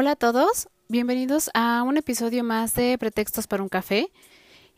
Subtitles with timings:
[0.00, 4.12] Hola a todos, bienvenidos a un episodio más de Pretextos para un café.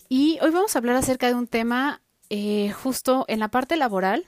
[0.08, 4.24] Y hoy vamos a hablar acerca de un tema eh, justo en la parte laboral,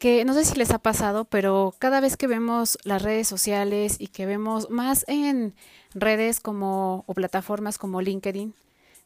[0.00, 3.94] que no sé si les ha pasado, pero cada vez que vemos las redes sociales
[4.00, 5.54] y que vemos más en
[5.94, 8.52] redes como o plataformas como LinkedIn,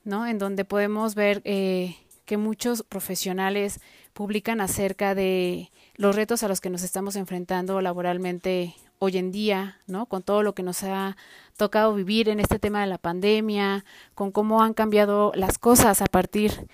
[0.05, 0.27] ¿no?
[0.27, 3.81] En donde podemos ver eh, que muchos profesionales
[4.15, 8.75] publican acerca de los retos a los que nos estamos enfrentando laboralmente
[9.05, 10.07] hoy en día, ¿no?
[10.07, 11.17] Con todo lo que nos ha
[11.57, 16.07] tocado vivir en este tema de la pandemia, con cómo han cambiado las cosas a
[16.07, 16.67] partir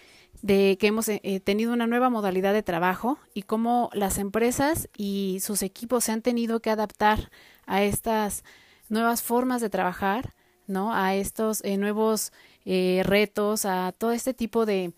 [0.43, 5.39] de que hemos eh, tenido una nueva modalidad de trabajo y cómo las empresas y
[5.43, 7.31] sus equipos se han tenido que adaptar
[7.67, 8.43] a estas
[8.89, 10.35] nuevas formas de trabajar,
[10.67, 10.95] ¿no?
[10.95, 12.33] A estos eh, nuevos
[12.65, 14.95] eh, retos, a todo este tipo de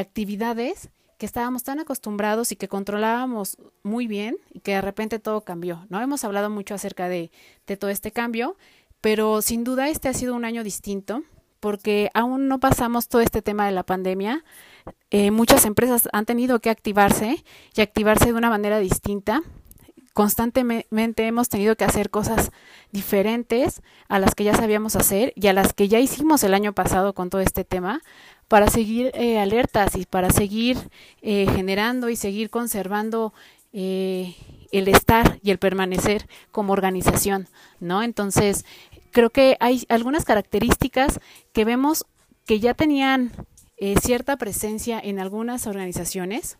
[0.00, 0.90] actividades
[1.22, 5.86] que estábamos tan acostumbrados y que controlábamos muy bien y que de repente todo cambió,
[5.88, 6.00] ¿no?
[6.00, 7.30] Hemos hablado mucho acerca de,
[7.64, 8.56] de todo este cambio,
[9.00, 11.22] pero sin duda este ha sido un año distinto
[11.60, 14.44] porque aún no pasamos todo este tema de la pandemia.
[15.12, 17.44] Eh, muchas empresas han tenido que activarse
[17.76, 19.42] y activarse de una manera distinta.
[20.14, 22.50] Constantemente hemos tenido que hacer cosas
[22.90, 26.72] diferentes a las que ya sabíamos hacer y a las que ya hicimos el año
[26.72, 28.02] pasado con todo este tema
[28.52, 30.76] para seguir eh, alertas y para seguir
[31.22, 33.32] eh, generando y seguir conservando
[33.72, 34.36] eh,
[34.72, 37.48] el estar y el permanecer como organización,
[37.80, 38.02] ¿no?
[38.02, 38.66] Entonces,
[39.10, 41.18] creo que hay algunas características
[41.54, 42.04] que vemos
[42.44, 43.32] que ya tenían
[44.02, 46.58] cierta presencia en algunas organizaciones,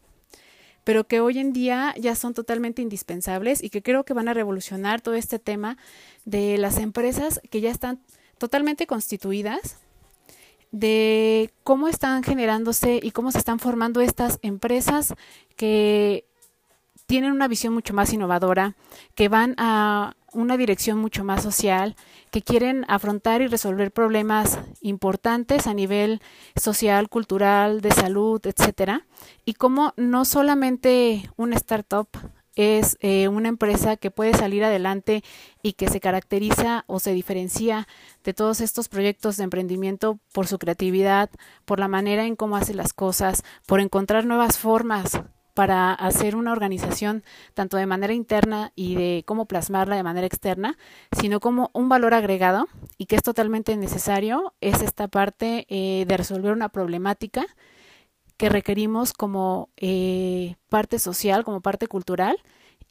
[0.84, 4.34] pero que hoy en día ya son totalmente indispensables y que creo que van a
[4.34, 5.76] revolucionar todo este tema
[6.24, 8.00] de las empresas que ya están
[8.38, 9.76] totalmente constituidas
[10.72, 15.14] de cómo están generándose y cómo se están formando estas empresas
[15.54, 16.26] que
[17.06, 18.74] tienen una visión mucho más innovadora,
[19.14, 21.94] que van a una dirección mucho más social,
[22.30, 26.22] que quieren afrontar y resolver problemas importantes a nivel
[26.56, 29.06] social, cultural, de salud, etcétera,
[29.44, 32.08] y cómo no solamente una startup
[32.54, 35.22] es eh, una empresa que puede salir adelante
[35.62, 37.88] y que se caracteriza o se diferencia
[38.24, 41.30] de todos estos proyectos de emprendimiento por su creatividad,
[41.64, 45.20] por la manera en cómo hace las cosas, por encontrar nuevas formas
[45.54, 47.24] para hacer una organización
[47.54, 50.78] tanto de manera interna y de cómo plasmarla de manera externa,
[51.12, 56.16] sino como un valor agregado y que es totalmente necesario es esta parte eh, de
[56.16, 57.46] resolver una problemática
[58.36, 62.36] que requerimos como eh, parte social, como parte cultural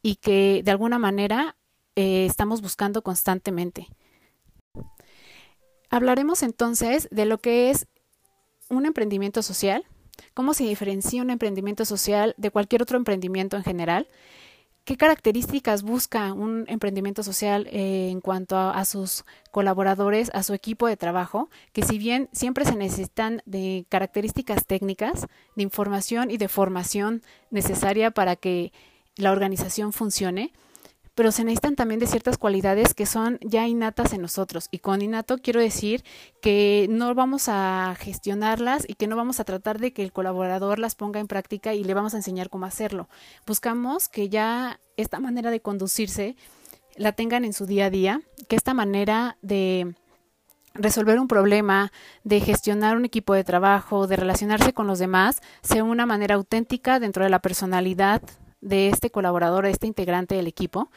[0.02, 1.56] y que de alguna manera
[1.96, 3.88] eh, estamos buscando constantemente.
[5.90, 7.88] Hablaremos entonces de lo que es
[8.70, 9.86] un emprendimiento social,
[10.34, 14.08] cómo se diferencia un emprendimiento social de cualquier otro emprendimiento en general
[14.84, 20.88] ¿Qué características busca un emprendimiento social eh, en cuanto a, sus colaboradores, a su equipo
[20.88, 21.52] de trabajo?
[21.72, 27.22] Que si bien siempre se necesitan de características técnicas, de información y de formación
[27.52, 28.74] necesaria para que
[29.18, 30.52] la organización funcione,
[31.22, 34.70] pero se necesitan también de ciertas cualidades que son ya innatas en nosotros.
[34.72, 36.04] Y con innato quiero decir
[36.42, 40.80] que no vamos a gestionarlas y que no vamos a tratar de que el colaborador
[40.80, 43.08] las ponga en práctica y le vamos a enseñar cómo hacerlo.
[43.46, 46.36] Buscamos que ya esta manera de conducirse
[46.96, 49.94] la tengan en su día a día, que esta manera de
[50.74, 51.92] resolver un problema,
[52.24, 57.00] de gestionar un equipo de trabajo, de relacionarse con los demás, sea una manera auténtica
[57.00, 58.24] dentro de la personalidad
[58.62, 60.90] de este colaborador, de este integrante del equipo,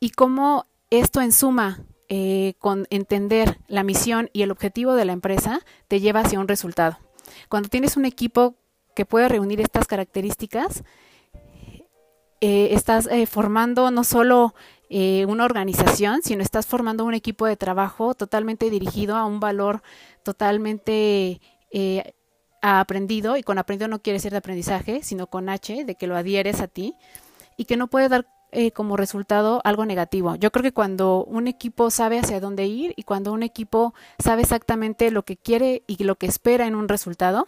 [0.00, 5.12] y cómo esto en suma eh, con entender la misión y el objetivo de la
[5.12, 6.98] empresa te lleva hacia un resultado.
[7.48, 8.56] Cuando tienes un equipo
[8.94, 10.84] que puede reunir estas características,
[12.42, 14.54] eh, estás eh, formando no solo
[15.26, 19.82] una organización, sino estás formando un equipo de trabajo totalmente dirigido a un valor
[20.22, 21.40] totalmente
[22.62, 26.16] aprendido, y con aprendido no quiere decir de aprendizaje, sino con H, de que lo
[26.16, 26.94] adhieres a ti,
[27.56, 30.36] y que no puede dar eh, como resultado algo negativo.
[30.36, 34.42] Yo creo que cuando un equipo sabe hacia dónde ir y cuando un equipo sabe
[34.42, 37.46] exactamente lo que quiere y lo que espera en un resultado,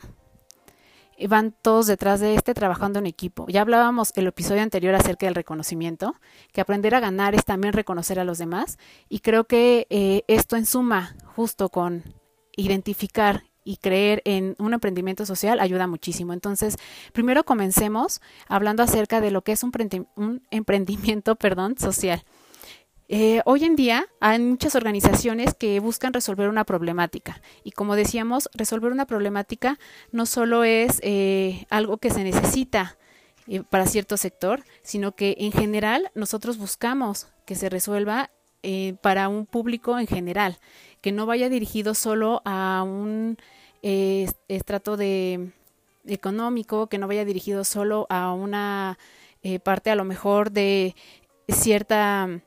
[1.29, 3.47] van todos detrás de este trabajando en equipo.
[3.49, 6.15] Ya hablábamos el episodio anterior acerca del reconocimiento,
[6.53, 8.79] que aprender a ganar es también reconocer a los demás
[9.09, 12.03] y creo que eh, esto en suma justo con
[12.57, 16.33] identificar y creer en un emprendimiento social ayuda muchísimo.
[16.33, 16.77] Entonces,
[17.13, 22.23] primero comencemos hablando acerca de lo que es un, emprendimiento perdón, social.
[23.09, 28.49] Eh, hoy en día hay muchas organizaciones que buscan resolver una problemática y como decíamos,
[28.55, 29.79] resolver una problemática
[30.11, 32.97] no solo es eh, algo que se necesita
[33.47, 38.31] eh, para cierto sector, sino que en general nosotros buscamos que se resuelva
[39.03, 40.57] para un público en general,
[41.03, 43.37] que no vaya dirigido solo a un
[44.49, 45.53] estrato de
[46.07, 48.99] económico, que no vaya dirigido solo a una
[49.63, 50.95] parte a lo mejor de
[51.49, 52.41] cierta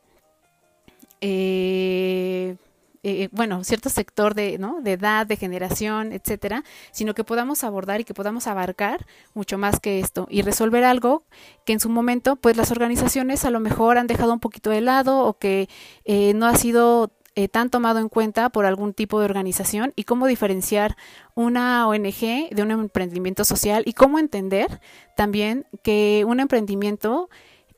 [1.21, 2.55] eh,
[3.03, 4.81] eh, bueno, cierto sector de, ¿no?
[4.81, 9.79] de edad, de generación, etcétera, sino que podamos abordar y que podamos abarcar mucho más
[9.79, 11.23] que esto y resolver algo
[11.65, 14.81] que en su momento, pues las organizaciones a lo mejor han dejado un poquito de
[14.81, 15.69] lado o que
[16.05, 20.05] eh, no ha sido eh, tan tomado en cuenta por algún tipo de organización y
[20.05, 20.97] cómo diferenciar
[21.35, 24.81] una ONG de un emprendimiento social y cómo entender
[25.15, 27.29] también que un emprendimiento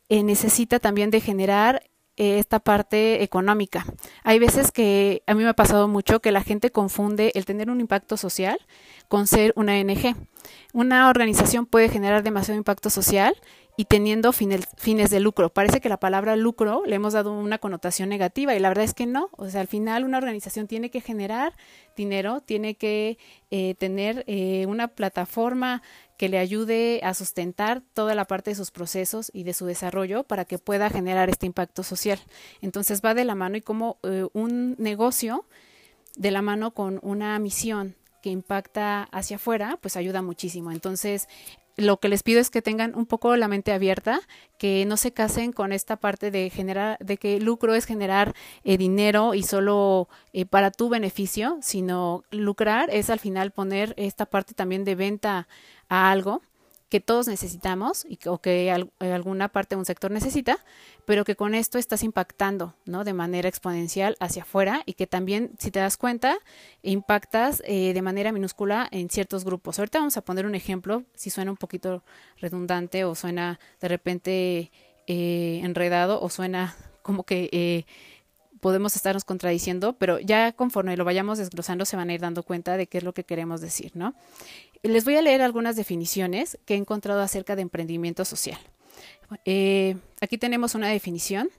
[0.10, 1.84] necesita también de generar
[2.16, 3.86] esta parte económica.
[4.24, 7.70] Hay veces que a mí me ha pasado mucho que la gente confunde el tener
[7.70, 8.60] un impacto social
[9.08, 10.16] con ser una ONG.
[10.74, 13.36] Una organización puede generar demasiado impacto social
[13.80, 15.54] y teniendo fines, de lucro.
[15.54, 18.94] Parece que la palabra lucro le hemos dado una connotación negativa y la verdad es
[18.94, 19.30] que no.
[19.38, 21.56] O sea, al final una organización tiene que generar
[21.96, 23.18] dinero, tiene que
[23.52, 25.82] eh, tener eh, una plataforma
[26.18, 30.26] que le ayude a sustentar toda la parte de sus procesos y de su desarrollo
[30.26, 32.20] para que pueda generar este impacto social.
[32.62, 35.46] Entonces va de la mano y como eh, un negocio
[36.18, 40.72] de la mano con una misión que impacta hacia afuera, pues ayuda muchísimo.
[40.72, 41.28] Entonces,
[41.80, 44.22] lo que les pido es que tengan un poco la mente abierta,
[44.58, 48.78] que no se casen con esta parte de generar, de que lucro es generar eh,
[48.78, 54.54] dinero y solo eh, para tu beneficio, sino lucrar es al final poner esta parte
[54.54, 55.48] también de venta
[55.88, 56.42] a algo
[56.90, 60.58] que todos necesitamos y que, o que eh, alguna parte de un sector necesita,
[61.06, 63.04] pero que con esto estás impactando, ¿no?
[63.04, 66.40] De manera exponencial hacia afuera y que también, si te das cuenta,
[66.82, 69.78] impactas eh, de manera minúscula en ciertos grupos.
[69.78, 72.04] Ahorita vamos a poner un ejemplo, si suena un poquito
[72.38, 74.72] redundante o suena de repente
[75.08, 77.86] eh, enredado o suena como que
[78.60, 82.78] podemos estarnos contradiciendo, pero ya conforme lo vayamos desglosando se van a ir dando cuenta
[82.78, 84.14] de qué es lo que queremos decir, ¿no?
[84.82, 88.60] Les voy a leer algunas definiciones que he encontrado acerca de emprendimiento social.
[89.46, 91.50] Eh, aquí tenemos una definición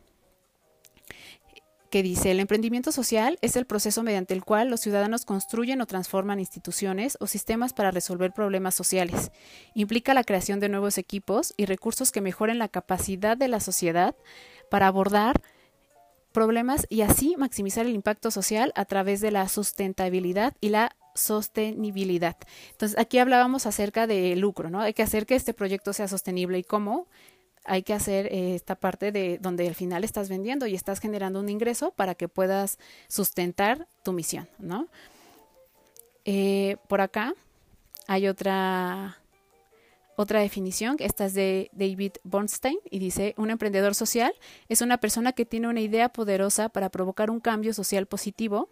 [1.90, 5.86] que dice, el emprendimiento social es el proceso mediante el cual los ciudadanos construyen o
[5.86, 9.32] transforman instituciones o sistemas para resolver problemas sociales.
[9.74, 14.14] Implica la creación de nuevos equipos y recursos que mejoren la capacidad de la sociedad
[14.70, 15.42] para abordar
[16.32, 22.36] problemas y así maximizar el impacto social a través de la sustentabilidad y la sostenibilidad.
[22.72, 24.80] Entonces, aquí hablábamos acerca de lucro, ¿no?
[24.80, 27.06] Hay que hacer que este proyecto sea sostenible y cómo
[27.64, 31.40] hay que hacer eh, esta parte de donde al final estás vendiendo y estás generando
[31.40, 32.78] un ingreso para que puedas
[33.08, 34.88] sustentar tu misión, ¿no?
[36.24, 37.34] Eh, por acá
[38.06, 39.18] hay otra
[40.20, 44.34] otra definición, esta es de David Bornstein y dice, un emprendedor social
[44.68, 48.68] es una persona que tiene una idea poderosa para provocar un cambio social positivo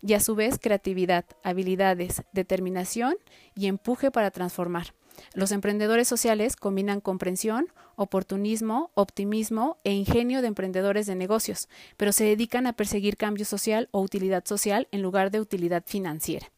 [0.00, 3.16] y a su vez creatividad, habilidades, determinación
[3.54, 4.94] y empuje para transformar.
[5.34, 12.24] Los emprendedores sociales combinan comprensión, oportunismo, optimismo e ingenio de emprendedores de negocios, pero se
[12.24, 16.50] dedican a perseguir cambio social o utilidad social en lugar de utilidad financiera.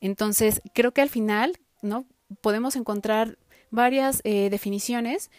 [0.00, 2.06] Entonces, creo que al final, ¿no?
[2.40, 3.38] Podemos encontrar
[3.70, 5.30] varias eh, definiciones,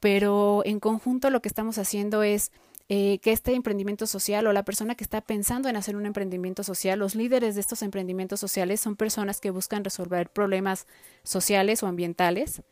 [0.00, 2.52] pero en conjunto lo que estamos haciendo es
[2.88, 6.62] eh, que este emprendimiento social o la persona que está pensando en hacer un emprendimiento
[6.62, 10.86] social, los líderes de estos emprendimientos sociales son personas que buscan resolver problemas
[11.22, 12.62] sociales o ambientales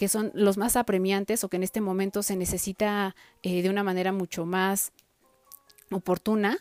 [0.00, 3.84] que son los más apremiantes o que en este momento se necesita eh, de una
[3.84, 4.92] manera mucho más
[5.90, 6.58] oportuna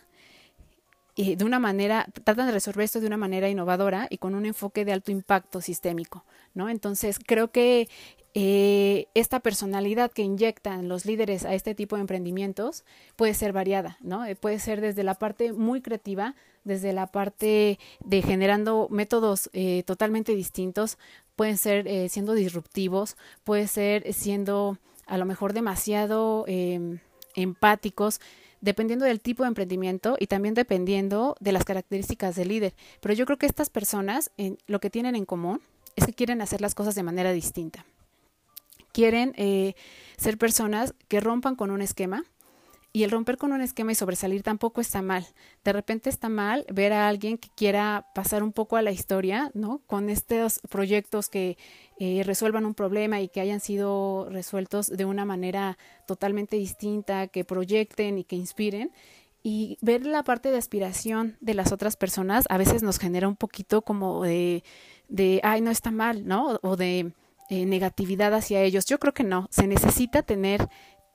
[1.20, 4.46] y de una manera, tratan de resolver esto de una manera innovadora y con un
[4.46, 6.24] enfoque de alto impacto sistémico,
[6.54, 6.70] ¿no?
[6.70, 7.90] Entonces, creo que
[8.34, 12.86] eh, esta personalidad que inyectan los líderes a este tipo de emprendimientos
[13.18, 14.24] puede ser variada, ¿no?
[14.24, 19.84] Eh, puede ser desde la parte muy creativa, desde la parte de generando métodos eh,
[19.86, 20.98] totalmente distintos,
[21.36, 27.00] pueden ser siendo disruptivos, puede ser siendo a lo mejor demasiado em,
[27.36, 28.22] empáticos,
[28.62, 32.74] dependiendo del tipo de emprendimiento y también dependiendo de las características del líder.
[33.00, 35.62] Pero yo creo que estas personas en, lo que tienen en común
[35.96, 37.86] es que quieren hacer las cosas de manera distinta.
[38.92, 39.76] Quieren eh,
[40.18, 42.26] ser personas que rompan con un esquema,
[42.92, 45.28] y el romper con un esquema y sobresalir tampoco está mal.
[45.64, 49.52] De repente está mal ver a alguien que quiera pasar un poco a la historia,
[49.54, 49.82] ¿no?
[49.86, 51.58] Con estos proyectos que
[52.00, 55.78] eh, resuelvan un problema y que hayan sido resueltos de una manera
[56.08, 58.92] totalmente distinta, que proyecten y que inspiren.
[59.44, 63.36] Y ver la parte de aspiración de las otras personas a veces nos genera un
[63.36, 64.64] poquito como de,
[65.08, 66.60] de ay, no está mal, ¿no?
[66.64, 67.14] O de
[67.52, 68.86] eh, negatividad hacia ellos.
[68.86, 69.48] Yo creo que no.
[69.52, 70.70] Se necesita tener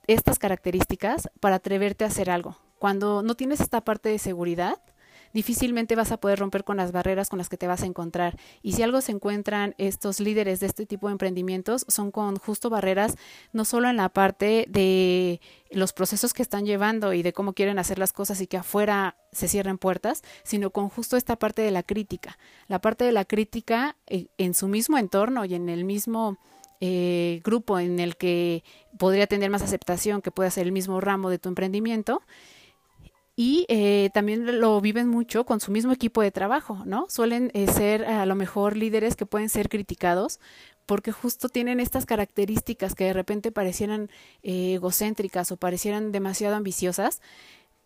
[0.07, 2.57] estas características para atreverte a hacer algo.
[2.79, 4.79] Cuando no tienes esta parte de seguridad,
[5.35, 8.37] difícilmente vas a poder romper con las barreras con las que te vas a encontrar.
[8.61, 12.69] Y si algo se encuentran estos líderes de este tipo de emprendimientos, son con justo
[12.69, 13.17] barreras,
[13.51, 17.79] no solo en la parte de los procesos que están llevando y de cómo quieren
[17.79, 21.71] hacer las cosas y que afuera se cierren puertas, sino con justo esta parte de
[21.71, 22.37] la crítica.
[22.67, 26.37] La parte de la crítica eh, en su mismo entorno y en el mismo
[26.81, 28.63] eh, grupo en el que
[28.97, 32.21] podría tener más aceptación, que pueda ser el mismo ramo de tu emprendimiento.
[33.37, 37.05] Y eh, también lo viven mucho con su mismo equipo de trabajo, ¿no?
[37.09, 40.39] Suelen eh, ser a lo mejor líderes que pueden ser criticados
[40.85, 44.09] porque justo tienen estas características que de repente parecieran
[44.43, 47.21] egocéntricas o parecieran demasiado ambiciosas,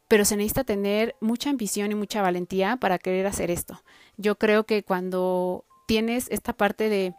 [0.10, 3.82] pero se necesita tener mucha ambición y mucha valentía para querer hacer esto.
[4.18, 7.14] Yo creo que cuando tienes esta parte de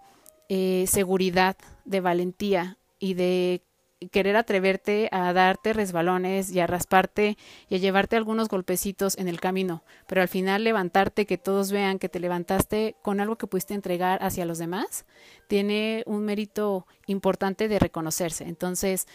[0.53, 3.63] eh, seguridad, de valentía y de
[4.11, 7.39] querer atreverte a darte resbalones y a rasparte
[7.69, 12.01] y a llevarte algunos golpecitos en el camino, pero al final levantarte, que todos vean
[12.01, 15.05] que te levantaste con algo que pudiste entregar hacia los demás,
[15.47, 18.43] tiene un mérito importante de reconocerse.
[18.43, 19.07] Entonces,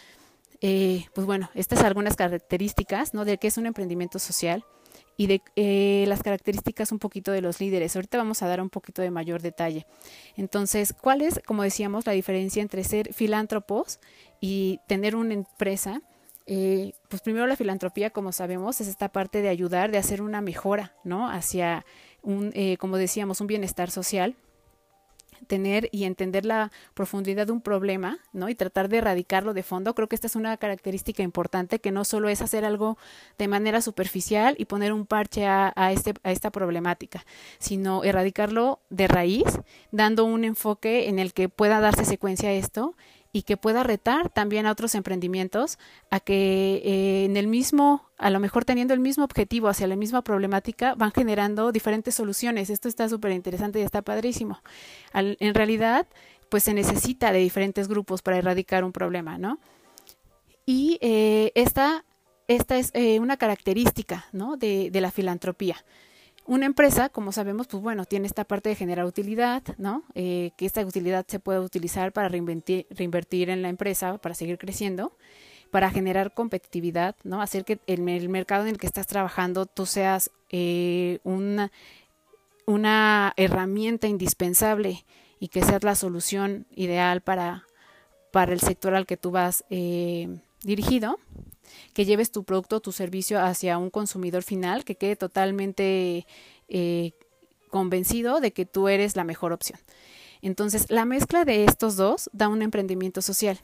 [0.62, 3.26] eh, pues bueno, estas algunas características ¿no?
[3.26, 4.64] de que es un emprendimiento social
[5.16, 7.96] y de eh, las características un poquito de los líderes.
[7.96, 9.86] Ahorita vamos a dar un poquito de mayor detalle.
[10.36, 13.98] Entonces, ¿cuál es, como decíamos, la diferencia entre ser filántropos
[14.40, 16.02] y tener una empresa?
[16.46, 20.40] Eh, pues primero la filantropía, como sabemos, es esta parte de ayudar, de hacer una
[20.40, 21.28] mejora, ¿no?
[21.28, 21.84] Hacia
[22.22, 24.36] un, eh, como decíamos, un bienestar social
[25.46, 28.48] tener y entender la profundidad de un problema, ¿no?
[28.48, 29.94] Y tratar de erradicarlo de fondo.
[29.94, 32.98] Creo que esta es una característica importante que no solo es hacer algo
[33.38, 37.24] de manera superficial y poner un parche a, a, este, a esta problemática,
[37.58, 42.94] sino erradicarlo de raíz, dando un enfoque en el que pueda darse secuencia a esto
[43.36, 45.78] y que pueda retar también a otros emprendimientos
[46.10, 49.94] a que eh, en el mismo, a lo mejor teniendo el mismo objetivo hacia la
[49.94, 52.70] misma problemática, van generando diferentes soluciones.
[52.70, 54.62] Esto está súper interesante y está padrísimo.
[55.12, 56.06] en realidad,
[56.48, 59.58] pues se necesita de diferentes grupos para erradicar un problema, ¿no?
[60.64, 62.06] Y eh, esta,
[62.48, 64.56] esta es eh, una característica, ¿no?
[64.56, 65.76] De, de la filantropía.
[66.46, 70.04] Una empresa, como sabemos, pues bueno, tiene esta parte de generar utilidad, ¿no?
[70.14, 75.16] Eh, que esta utilidad se puede utilizar para reinvertir, en la empresa, para seguir creciendo,
[75.72, 77.42] para generar competitividad, ¿no?
[77.42, 81.72] Hacer que el mercado en el que estás trabajando tú seas eh, una,
[82.64, 85.04] una herramienta indispensable
[85.40, 87.64] y que seas la solución ideal para,
[88.30, 91.18] para el sector al que tú vas eh, dirigido
[91.92, 96.26] que lleves tu producto o tu servicio hacia un consumidor final que quede totalmente
[96.68, 97.12] eh,
[97.70, 99.78] convencido de que tú eres la mejor opción.
[100.42, 103.58] Entonces, la mezcla de estos dos da un emprendimiento social.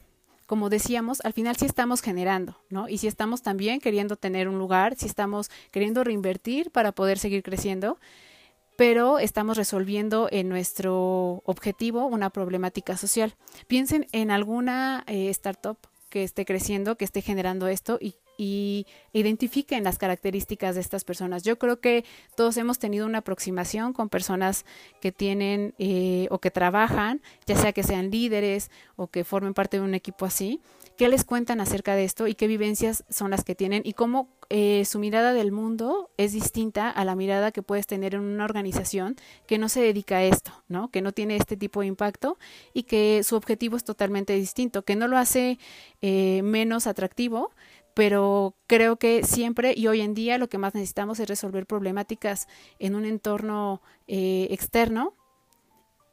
[0.45, 2.89] Como decíamos, al final sí estamos generando, ¿no?
[2.89, 7.43] Y si estamos también queriendo tener un lugar, si estamos queriendo reinvertir para poder seguir
[7.43, 7.97] creciendo,
[8.75, 13.35] pero estamos resolviendo en nuestro objetivo una problemática social.
[13.67, 15.77] Piensen en alguna eh, startup
[16.13, 21.43] que esté creciendo, que esté generando esto y, y identifiquen las características de estas personas.
[21.43, 24.65] Yo creo que todos hemos tenido una aproximación con personas
[25.01, 29.77] que tienen eh, o que trabajan, ya sea que sean líderes o que formen parte
[29.77, 30.61] de un equipo así,
[30.97, 34.29] qué les cuentan acerca de esto y qué vivencias son las que tienen y cómo
[34.49, 38.45] eh, su mirada del mundo es distinta a la mirada que puedes tener en una
[38.45, 39.15] organización
[39.47, 40.91] que no se dedica a esto, ¿no?
[40.91, 42.37] Que no tiene este tipo de impacto
[42.73, 45.57] y que su objetivo es totalmente distinto, que no lo hace
[46.01, 47.51] eh, menos atractivo,
[47.93, 52.47] pero creo que siempre y hoy en día lo que más necesitamos es resolver problemáticas
[52.79, 55.13] en un entorno eh, externo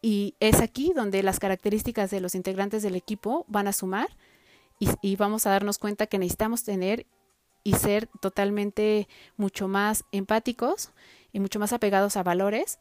[0.02, 4.08] y es aquí donde las características de los integrantes del equipo van a sumar
[5.02, 7.06] y, vamos a darnos cuenta que necesitamos tener
[7.62, 10.90] y ser totalmente mucho más empáticos
[11.34, 12.78] y mucho más apegados a valores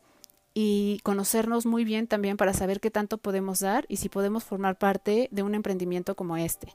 [0.53, 4.77] y conocernos muy bien también para saber qué tanto podemos dar y si podemos formar
[4.77, 6.73] parte de un emprendimiento como este.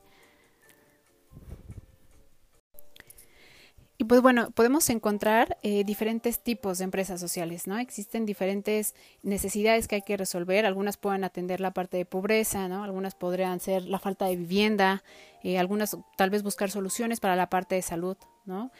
[4.08, 7.78] Pues bueno, podemos encontrar eh, diferentes tipos de empresas sociales, ¿no?
[7.78, 10.66] Existen diferentes necesidades que hay que resolver.
[10.66, 12.82] Algunas pueden atender la parte de pobreza, ¿no?
[12.82, 15.04] Algunas podrían ser la falta de vivienda,
[15.42, 18.72] eh, algunas tal vez buscar soluciones para la parte de salud, ¿no?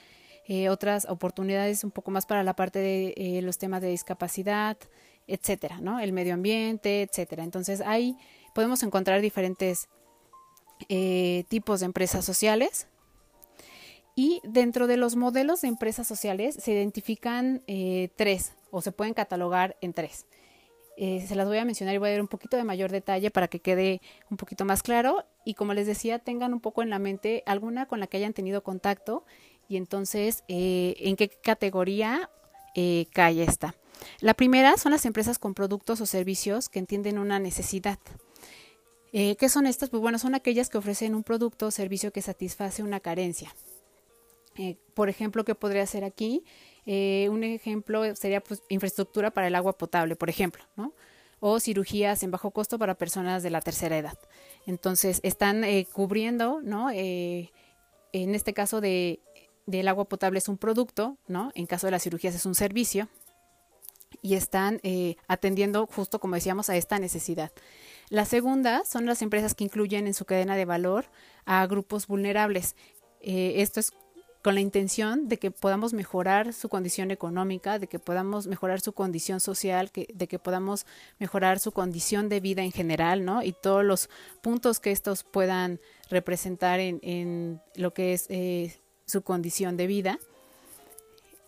[0.46, 4.76] Eh, otras oportunidades un poco más para la parte de los temas de discapacidad,
[5.26, 6.00] etcétera, ¿no?
[6.00, 7.44] El medio ambiente, etcétera.
[7.44, 8.16] Entonces ahí
[8.54, 9.88] podemos encontrar diferentes
[11.48, 12.88] tipos de empresas sociales
[14.14, 19.14] y dentro de los modelos de empresas sociales se identifican eh, tres o se pueden
[19.14, 20.26] catalogar en tres.
[20.96, 23.32] Eh, se las voy a mencionar y voy a dar un poquito de mayor detalle
[23.32, 26.90] para que quede un poquito más claro y como les decía tengan un poco en
[26.90, 29.24] la mente alguna con la que hayan tenido contacto
[29.68, 32.30] y entonces eh, en qué categoría
[33.12, 33.76] cae esta.
[34.18, 38.00] La primera son las empresas con productos o servicios que entienden una necesidad.
[39.12, 39.90] ¿Qué son estas?
[39.90, 43.54] Pues bueno, son aquellas que ofrecen un producto o servicio que satisface una carencia.
[44.56, 46.44] Eh, por ejemplo, ¿qué podría ser aquí?
[46.86, 50.92] Eh, un ejemplo sería pues, infraestructura para el agua potable, por ejemplo, ¿no?
[51.40, 54.18] O cirugías en bajo costo para personas de la tercera edad.
[54.66, 56.90] Entonces, están eh, cubriendo, ¿no?
[56.90, 59.20] en este caso de,
[59.66, 61.50] del agua potable es un producto, ¿no?
[61.54, 63.08] En caso de las cirugías es un servicio.
[64.22, 64.80] Y están
[65.26, 67.50] atendiendo, justo como decíamos, a esta necesidad.
[68.08, 71.06] La segunda son las empresas que incluyen en su cadena de valor
[71.44, 72.76] a grupos vulnerables.
[73.20, 73.92] esto es
[74.44, 78.92] con la intención de que podamos mejorar su condición económica, de que podamos mejorar su
[78.92, 80.84] condición social, que, de que podamos
[81.18, 83.42] mejorar su condición de vida en general, ¿no?
[83.42, 84.10] Y todos los
[84.42, 90.18] puntos que estos puedan representar en, en lo que es eh, su condición de vida.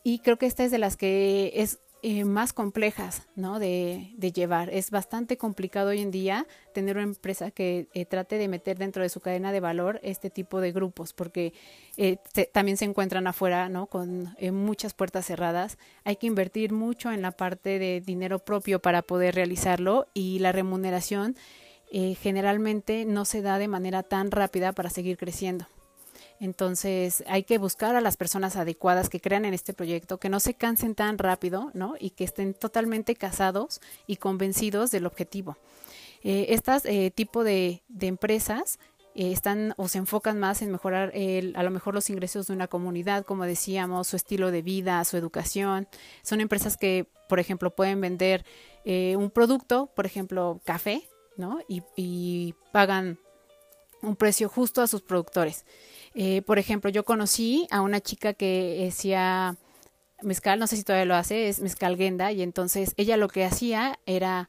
[0.03, 3.59] Y creo que esta es de las que es eh, más complejas ¿no?
[3.59, 4.71] de, llevar.
[4.71, 9.03] Es bastante complicado hoy en día tener una empresa que eh, trate de meter dentro
[9.03, 11.53] de su cadena de valor este tipo de grupos, porque
[11.97, 12.19] eh,
[12.53, 13.87] también se encuentran afuera ¿no?
[13.87, 15.79] con muchas puertas cerradas.
[16.05, 20.53] Hay que invertir mucho en la parte de dinero propio para poder realizarlo y la
[20.53, 21.35] remuneración
[22.21, 25.67] generalmente no se da de manera tan rápida para seguir creciendo.
[26.41, 30.41] Entonces hay que buscar a las personas adecuadas que crean en este proyecto, que no
[30.41, 31.95] se cansen tan rápido, ¿no?
[31.99, 35.57] Y que estén totalmente casados y convencidos del objetivo.
[36.23, 38.79] Eh, estas eh, tipo de, empresas
[39.15, 42.69] eh, están o se enfocan más en mejorar a lo mejor los ingresos de una
[42.69, 45.89] comunidad, como decíamos, su estilo de vida, su educación.
[46.23, 48.45] Son empresas que, por ejemplo, pueden vender
[48.85, 51.03] un producto, por ejemplo, café,
[51.37, 51.59] ¿no?
[51.69, 53.19] Y, y pagan
[54.03, 55.65] un precio justo a sus productores.
[56.15, 59.57] Eh, por ejemplo, yo conocí a una chica que hacía
[60.23, 63.45] mezcal, no sé si todavía lo hace, es mezcal Genda, y entonces ella lo que
[63.45, 64.49] hacía era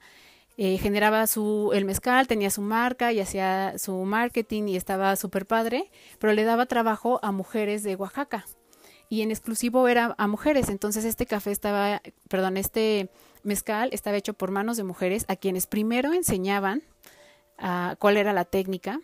[0.57, 5.45] eh, generaba su el mezcal, tenía su marca y hacía su marketing y estaba súper
[5.45, 8.45] padre, pero le daba trabajo a mujeres de Oaxaca
[9.09, 10.69] y en exclusivo era a mujeres.
[10.69, 13.09] Entonces este café estaba, perdón, este
[13.43, 16.81] mezcal estaba hecho por manos de mujeres a quienes primero enseñaban
[17.57, 18.99] a cuál era la técnica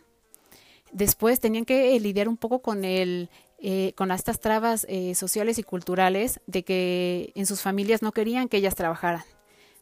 [0.94, 3.30] Después tenían que eh, lidiar un poco con el
[3.66, 8.48] eh, con estas trabas eh, sociales y culturales de que en sus familias no querían
[8.48, 9.24] que ellas trabajaran.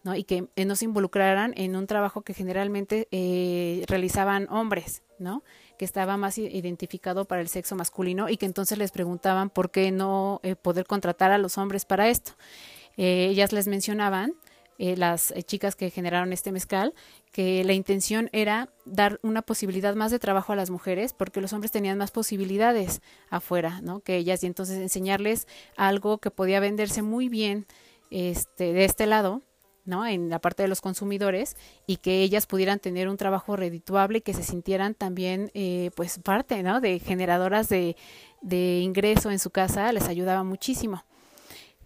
[0.04, 0.16] ¿no?
[0.16, 3.08] y que no se involucraran en un trabajo que generalmente
[3.88, 5.44] realizaban hombres, ¿no?
[5.78, 9.92] que estaba más identificado para el sexo masculino y que entonces les preguntaban por qué
[9.92, 12.32] no poder contratar a los hombres para esto.
[12.98, 14.34] ellas les mencionaban
[14.82, 16.96] eh, las eh, chicas que generaron este mezcal,
[17.32, 21.54] que la intención era dar una posibilidad más de trabajo a las mujeres porque los
[21.54, 24.00] hombres tenían más posibilidades afuera, ¿no?
[24.00, 27.68] Que ellas y entonces enseñarles algo que podía venderse muy bien
[28.10, 29.44] este de este lado,
[29.86, 30.08] ¿no?
[30.08, 34.22] En la parte de los consumidores y que ellas pudieran tener un trabajo redituable y
[34.22, 36.82] que se sintieran también, eh, pues, parte, ¿no?
[36.82, 37.96] De generadoras de,
[38.42, 41.04] de ingreso en su casa, les ayudaba muchísimo.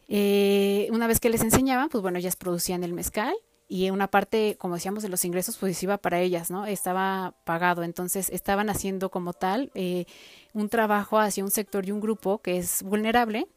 [0.08, 3.36] Eh, una vez que les enseñaban, pues bueno, ellas producían el mezcal
[3.68, 6.66] y una parte, como decíamos, de los ingresos, pues iba para ellas, ¿no?
[6.66, 10.06] Estaba pagado, entonces estaban haciendo como tal eh,
[10.54, 13.48] un trabajo hacia un sector y un grupo que es vulnerable,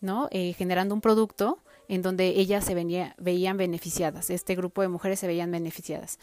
[0.00, 0.28] ¿no?
[0.30, 1.58] Eh, generando un producto
[1.88, 6.18] en donde ellas se venía, veían beneficiadas, este grupo de mujeres se veían beneficiadas.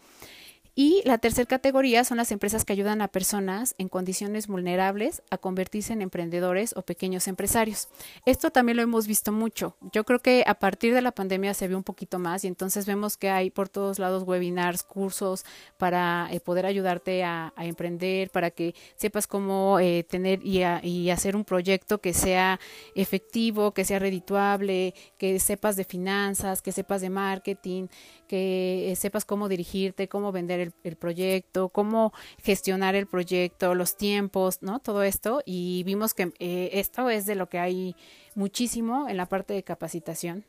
[0.80, 5.40] Y la tercera categoría son las empresas que ayudan a personas en condiciones vulnerables a
[5.40, 7.88] convertirse en emprendedores o pequeños empresarios.
[8.28, 9.76] Esto también lo hemos visto mucho.
[9.92, 12.86] Yo creo que a partir de la pandemia se vio un poquito más y entonces
[12.86, 15.46] vemos que hay por todos lados webinars, cursos
[15.80, 21.36] para eh, poder ayudarte a, emprender, para que sepas cómo eh, tener y, y hacer
[21.36, 22.60] un proyecto que sea
[22.94, 27.88] efectivo, que sea redituable, que sepas de finanzas, que sepas de marketing,
[28.28, 33.98] que eh, sepas cómo dirigirte, cómo vender el el, proyecto, cómo gestionar el proyecto, los
[33.98, 34.80] tiempos, ¿no?
[34.80, 37.96] Todo esto y vimos que eh, esto es de lo que hay
[38.36, 40.46] muchísimo en la parte de capacitación,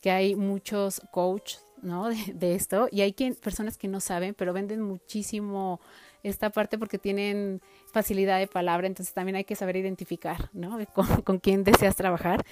[0.00, 2.08] que hay muchos coaches, ¿no?
[2.34, 5.80] De, esto y hay quien, personas que no saben, pero venden muchísimo
[6.22, 10.78] esta parte porque tienen facilidad de palabra, entonces también hay que saber identificar, ¿no?
[10.94, 12.44] Con, con quién deseas trabajar.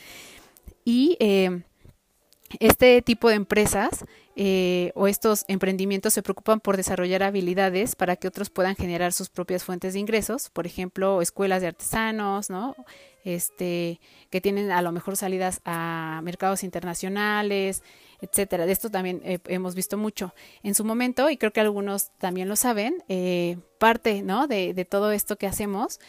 [0.84, 1.62] Y eh,
[2.60, 4.04] este tipo de empresas
[4.36, 9.28] eh, o estos emprendimientos se preocupan por desarrollar habilidades para que otros puedan generar sus
[9.28, 12.76] propias fuentes de ingresos, por ejemplo, escuelas de artesanos, ¿no?
[13.24, 17.82] Este, que tienen a lo mejor salidas a mercados internacionales,
[18.20, 18.64] etcétera.
[18.64, 20.32] De esto también eh, hemos visto mucho
[20.62, 23.02] en su momento y creo que algunos también lo saben.
[23.08, 24.46] Eh, parte, ¿no?
[24.46, 26.00] De, de, todo esto que hacemos.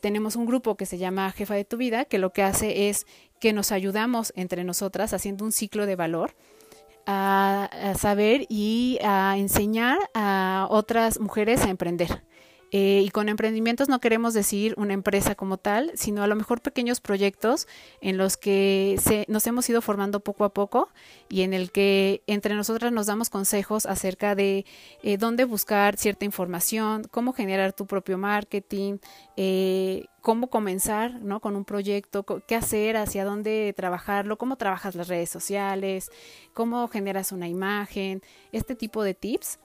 [0.00, 3.06] tenemos un grupo que se llama Jefa de tu Vida, que lo que hace es
[3.44, 6.34] que nos ayudamos entre nosotras haciendo un ciclo de valor
[7.04, 12.24] a, saber y a enseñar a otras mujeres a emprender.
[12.76, 16.60] Eh, y con emprendimientos no queremos decir una empresa como tal, sino a lo mejor
[16.60, 17.68] pequeños proyectos
[18.00, 20.88] en los que se, nos hemos ido formando poco a poco
[21.28, 24.66] y en el que entre nosotras nos damos consejos acerca de
[25.04, 28.98] eh, dónde buscar cierta información, cómo generar tu propio marketing,
[29.36, 31.38] eh, cómo comenzar ¿no?
[31.38, 36.10] con un proyecto, qué hacer, hacia dónde trabajarlo, cómo trabajas las redes sociales,
[36.54, 39.60] cómo generas una imagen, este tipo de tips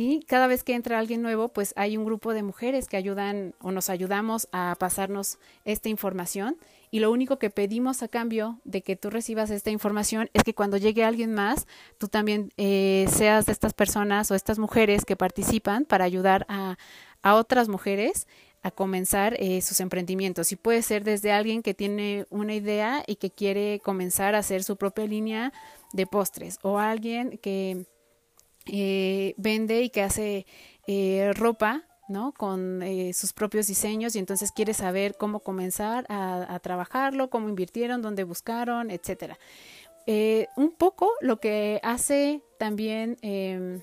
[0.00, 3.56] y cada vez que entra alguien nuevo, pues hay un grupo de mujeres que ayudan
[3.60, 6.56] o nos ayudamos a pasarnos esta información.
[6.92, 10.54] Y lo único que pedimos a cambio de que tú recibas esta información es que
[10.54, 11.66] cuando llegue alguien más,
[11.98, 16.78] tú también eh, seas de estas personas o estas mujeres que participan para ayudar a,
[17.22, 18.28] a otras mujeres
[18.62, 20.52] a comenzar eh, sus emprendimientos.
[20.52, 24.62] Y puede ser desde alguien que tiene una idea y que quiere comenzar a hacer
[24.62, 25.52] su propia línea
[25.92, 27.84] de postres o alguien que
[28.68, 30.46] eh, vende y que hace
[30.86, 32.32] eh, ropa, ¿no?
[32.32, 38.02] Con eh, sus propios diseños y entonces quiere saber cómo comenzar a, trabajarlo, cómo invirtieron,
[38.02, 39.38] dónde buscaron, etcétera.
[40.56, 43.82] un poco lo que hace también em,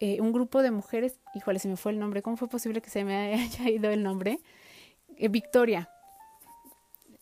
[0.00, 3.04] un grupo de mujeres, híjole, se me fue el nombre, ¿cómo fue posible que se
[3.04, 4.40] me haya ido el nombre?
[5.30, 5.90] Victoria,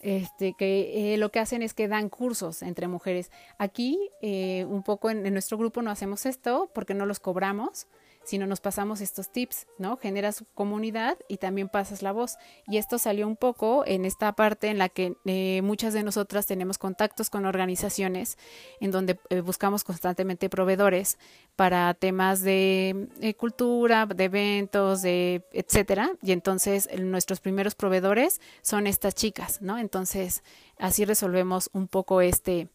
[0.03, 3.31] este, que eh, lo que hacen es que dan cursos entre mujeres.
[3.59, 7.87] Aquí, eh, un poco en, en, nuestro grupo no hacemos esto porque no los cobramos,
[8.25, 9.97] sino nos pasamos estos tips, ¿no?
[9.97, 12.37] Generas comunidad y también pasas la voz.
[12.67, 16.47] Y esto salió un poco en esta parte en la que eh, muchas de nosotras
[16.47, 18.39] tenemos contactos con organizaciones
[18.81, 21.19] en donde eh, buscamos constantemente proveedores
[21.57, 26.13] para temas de eh, cultura, de eventos, de etcétera.
[26.23, 29.79] Y entonces nuestros primeros proveedores son estas chicas, ¿no?
[29.79, 30.43] Entonces
[30.79, 32.69] así resolvemos un poco este,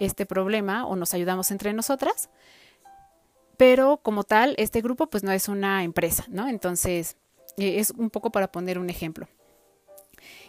[0.00, 2.28] este problema o nos ayudamos entre nosotras
[3.56, 6.48] pero como tal, este grupo pues no es una empresa, ¿no?
[6.48, 7.16] Entonces,
[7.56, 9.28] eh, es un poco para poner un ejemplo.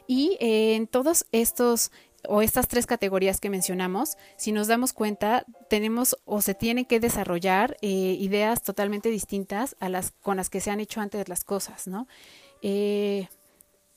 [0.07, 1.91] Y eh, en todos estos
[2.27, 6.99] o estas tres categorías que mencionamos, si nos damos cuenta, tenemos o se tienen que
[6.99, 11.43] desarrollar eh, ideas totalmente distintas a las con las que se han hecho antes las
[11.43, 12.07] cosas, ¿no?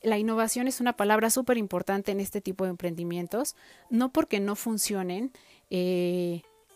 [0.01, 3.55] la innovación es una palabra súper importante en este tipo de emprendimientos,
[3.89, 5.31] no porque no funcionen,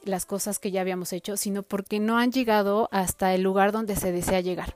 [0.03, 3.95] las cosas que ya habíamos hecho, sino porque no han llegado hasta el lugar donde
[3.95, 4.75] se desea llegar.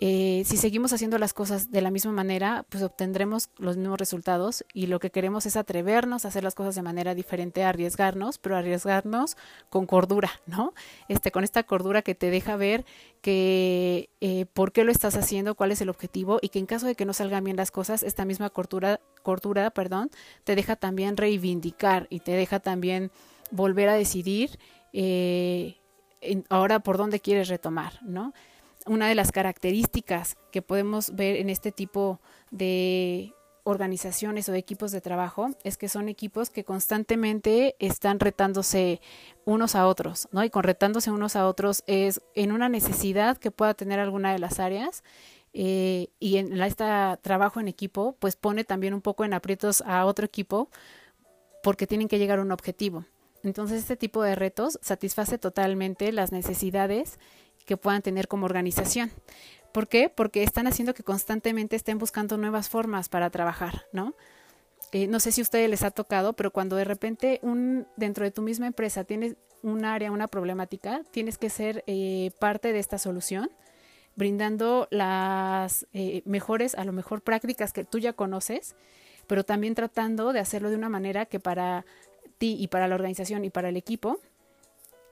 [0.00, 4.64] Eh, si seguimos haciendo las cosas de la misma manera, pues obtendremos los mismos resultados
[4.72, 8.56] y lo que queremos es atrevernos a hacer las cosas de manera diferente, arriesgarnos, pero
[8.56, 9.36] arriesgarnos
[9.70, 10.72] con cordura, ¿no?
[11.08, 12.84] Este, con esta cordura que te deja ver
[13.22, 16.86] que eh, por qué lo estás haciendo, cuál es el objetivo y que en caso
[16.86, 20.10] de que no salgan bien las cosas, esta misma cordura, cordura, perdón,
[20.44, 23.10] te deja también reivindicar y te deja también
[23.50, 24.58] volver a decidir
[24.92, 25.76] eh,
[26.48, 28.32] ahora por dónde quieres retomar, ¿no?
[28.86, 33.34] Una de las características que podemos ver en este tipo de
[33.68, 39.00] organizaciones o equipos de trabajo es que son equipos que constantemente están retándose
[39.44, 40.42] unos a otros, ¿no?
[40.42, 44.38] Y con retándose unos a otros es en una necesidad que pueda tener alguna de
[44.38, 45.02] las áreas
[45.52, 46.84] eh, y en este
[47.20, 50.70] trabajo en equipo pues pone también un poco en aprietos a otro equipo
[51.62, 53.04] porque tienen que llegar a un objetivo.
[53.42, 57.18] Entonces, este tipo de retos satisface totalmente las necesidades
[57.66, 59.10] que puedan tener como organización.
[59.72, 60.08] ¿Por qué?
[60.08, 64.14] Porque están haciendo que constantemente estén buscando nuevas formas para trabajar, ¿no?
[64.92, 68.24] Eh, no sé si a ustedes les ha tocado, pero cuando de repente un, dentro
[68.24, 72.78] de tu misma empresa tienes un área, una problemática, tienes que ser eh, parte de
[72.78, 73.50] esta solución,
[74.16, 78.76] brindando las eh, mejores, a lo mejor prácticas que tú ya conoces,
[79.26, 81.84] pero también tratando de hacerlo de una manera que para
[82.38, 84.18] ti y para la organización y para el equipo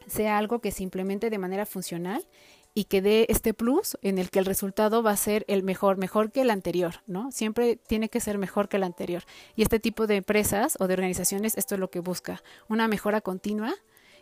[0.07, 0.89] sea algo que se
[1.31, 2.27] de manera funcional
[2.75, 5.97] y que dé este plus en el que el resultado va a ser el mejor,
[5.97, 7.33] mejor que el anterior, ¿no?
[7.33, 9.25] Siempre tiene que ser mejor que el anterior.
[9.55, 13.23] Y este tipo de empresas o de organizaciones, esto es lo que busca, una mejora
[13.23, 13.75] continua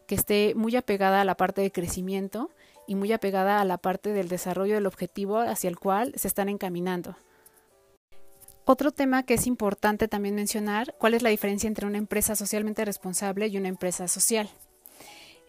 [0.06, 2.50] que esté muy apegada a la parte de crecimiento
[2.86, 6.48] y muy apegada a la parte del desarrollo del objetivo hacia el cual se están
[6.48, 7.16] encaminando.
[8.66, 12.84] Otro tema que es importante también mencionar, ¿cuál es la diferencia entre una empresa socialmente
[12.84, 14.48] responsable y una empresa social?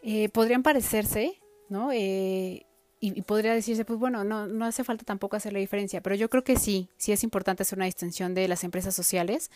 [0.04, 1.92] Eh, podrían parecerse, ¿no?
[1.94, 2.66] Eh,
[3.14, 6.30] y, podría decirse, pues bueno, no, no hace falta tampoco hacer la diferencia, pero yo
[6.30, 9.52] creo que sí, sí es importante hacer una distinción de las empresas sociales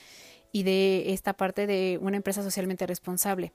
[0.52, 3.52] y de esta parte de una empresa socialmente responsable.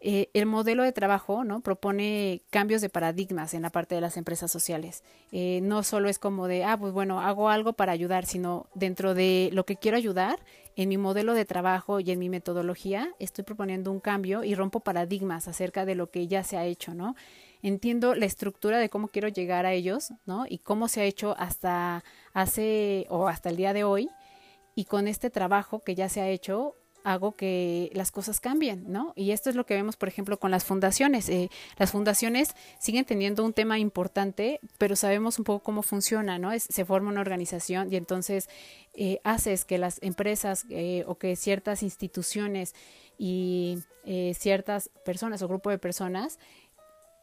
[0.00, 1.60] Eh, el modelo de trabajo ¿no?
[1.60, 5.02] propone cambios de paradigmas en la parte de las empresas sociales.
[5.32, 9.14] Eh, no solo es como de, ah, pues bueno, hago algo para ayudar, sino dentro
[9.14, 10.38] de lo que quiero ayudar,
[10.76, 14.80] en mi modelo de trabajo y en mi metodología, estoy proponiendo un cambio y rompo
[14.80, 17.16] paradigmas acerca de lo que ya se ha hecho, ¿no?
[17.66, 20.46] Entiendo la estructura de cómo quiero llegar a ellos, ¿no?
[20.48, 24.08] Y cómo se ha hecho hasta hace o hasta el día de hoy.
[24.76, 29.12] Y con este trabajo que ya se ha hecho, hago que las cosas cambien, ¿no?
[29.16, 31.28] Y esto es lo que vemos, por ejemplo, con las fundaciones.
[31.28, 36.50] Eh, las fundaciones siguen teniendo un tema importante, pero sabemos un poco cómo funciona, ¿no?
[36.58, 38.48] se forma una organización y entonces
[38.94, 42.74] eh, haces que las empresas eh, o que ciertas instituciones
[43.18, 43.78] y
[44.38, 46.38] ciertas personas o grupo de personas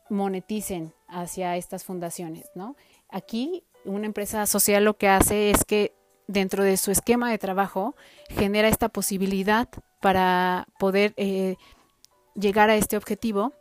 [0.09, 2.75] moneticen hacia estas fundaciones, ¿no?
[3.09, 5.93] Aquí una empresa social lo que hace es que
[6.27, 7.95] dentro de su esquema de trabajo
[8.29, 9.67] genera esta posibilidad
[10.01, 11.55] para poder eh,
[12.35, 13.53] llegar a este objetivo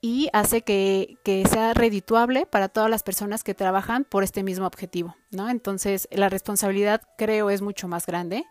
[0.00, 4.66] y hace que, que, sea redituable para todas las personas que trabajan por este mismo
[4.66, 5.48] objetivo, ¿no?
[5.48, 8.44] Entonces, la responsabilidad creo es mucho más grande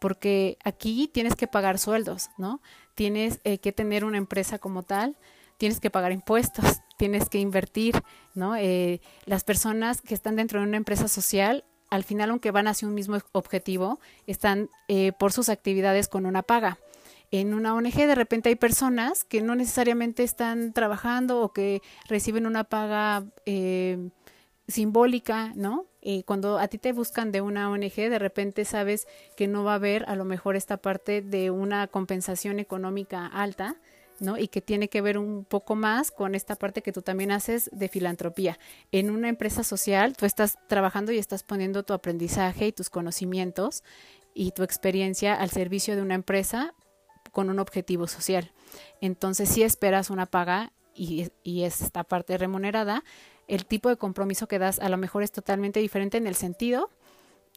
[0.00, 2.60] porque aquí tienes que pagar sueldos, ¿no?
[2.94, 5.16] Tienes eh, que tener una empresa como tal,
[5.60, 6.64] tienes que pagar impuestos,
[6.96, 7.94] tienes que invertir,
[8.34, 8.56] ¿no?
[8.56, 12.88] Eh, las personas que están dentro de una empresa social, al final, aunque van hacia
[12.88, 16.78] un mismo objetivo, están eh, por sus actividades con una paga.
[17.30, 22.46] En una ONG de repente hay personas que no necesariamente están trabajando o que reciben
[22.46, 24.08] una paga eh,
[24.66, 25.86] simbólica, ¿no?
[26.24, 29.74] cuando a ti te buscan de una ONG, de repente sabes que no va a
[29.74, 33.76] haber a lo mejor esta parte de una compensación económica alta,
[34.20, 34.38] ¿no?
[34.38, 37.68] Y que tiene que ver un poco más con esta parte que tú también haces
[37.72, 38.58] de filantropía.
[38.92, 43.82] En una empresa social, tú estás trabajando y estás poniendo tu aprendizaje y tus conocimientos
[44.34, 46.74] y tu experiencia al servicio de una empresa
[47.32, 48.52] con un objetivo social.
[49.00, 53.02] Entonces, si esperas una paga y, y es esta parte remunerada,
[53.48, 56.90] el tipo de compromiso que das a lo mejor es totalmente diferente en el sentido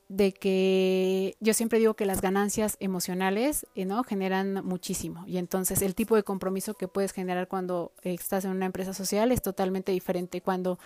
[0.10, 5.24] de que yo siempre digo que las ganancias emocionales eh, no generan muchísimo.
[5.28, 9.32] Y entonces el tipo de compromiso que puedes generar cuando estás en una empresa social
[9.32, 10.42] es totalmente diferente.
[10.42, 10.78] Cuando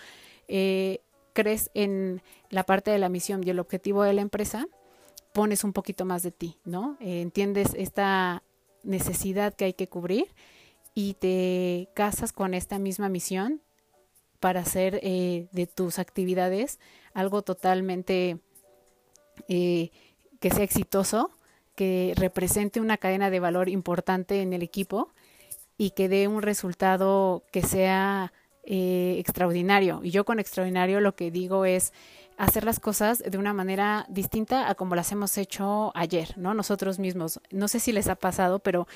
[0.46, 1.00] eh,
[1.32, 4.66] crees en la parte de la misión y el objetivo de la empresa
[5.32, 8.42] pones un poquito más de ti no eh, entiendes esta
[8.82, 10.26] necesidad que hay que cubrir
[10.94, 13.60] y te casas con esta misma misión
[14.40, 16.80] para hacer de tus actividades
[17.12, 18.38] algo totalmente
[19.48, 19.90] eh,
[20.40, 21.30] que sea exitoso,
[21.74, 25.12] que represente una cadena de valor importante en el equipo
[25.76, 28.32] y que dé un resultado que sea
[28.64, 30.00] eh, extraordinario.
[30.02, 31.92] Y yo con extraordinario lo que digo es
[32.36, 36.54] hacer las cosas de una manera distinta a como las hemos hecho ayer, ¿no?
[36.54, 37.40] Nosotros mismos.
[37.50, 38.86] No sé si les ha pasado, pero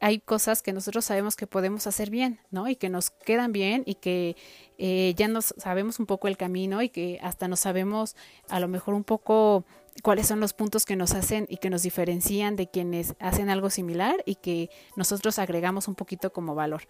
[0.00, 2.68] hay cosas que nosotros sabemos que podemos hacer bien, ¿no?
[2.68, 4.36] Y que nos quedan bien y que
[4.78, 8.16] eh, ya nos sabemos un poco el camino y que hasta nos sabemos
[8.48, 9.64] a lo mejor un poco
[10.02, 13.70] cuáles son los puntos que nos hacen y que nos diferencian de quienes hacen algo
[13.70, 16.82] similar y que nosotros agregamos un poquito como valor.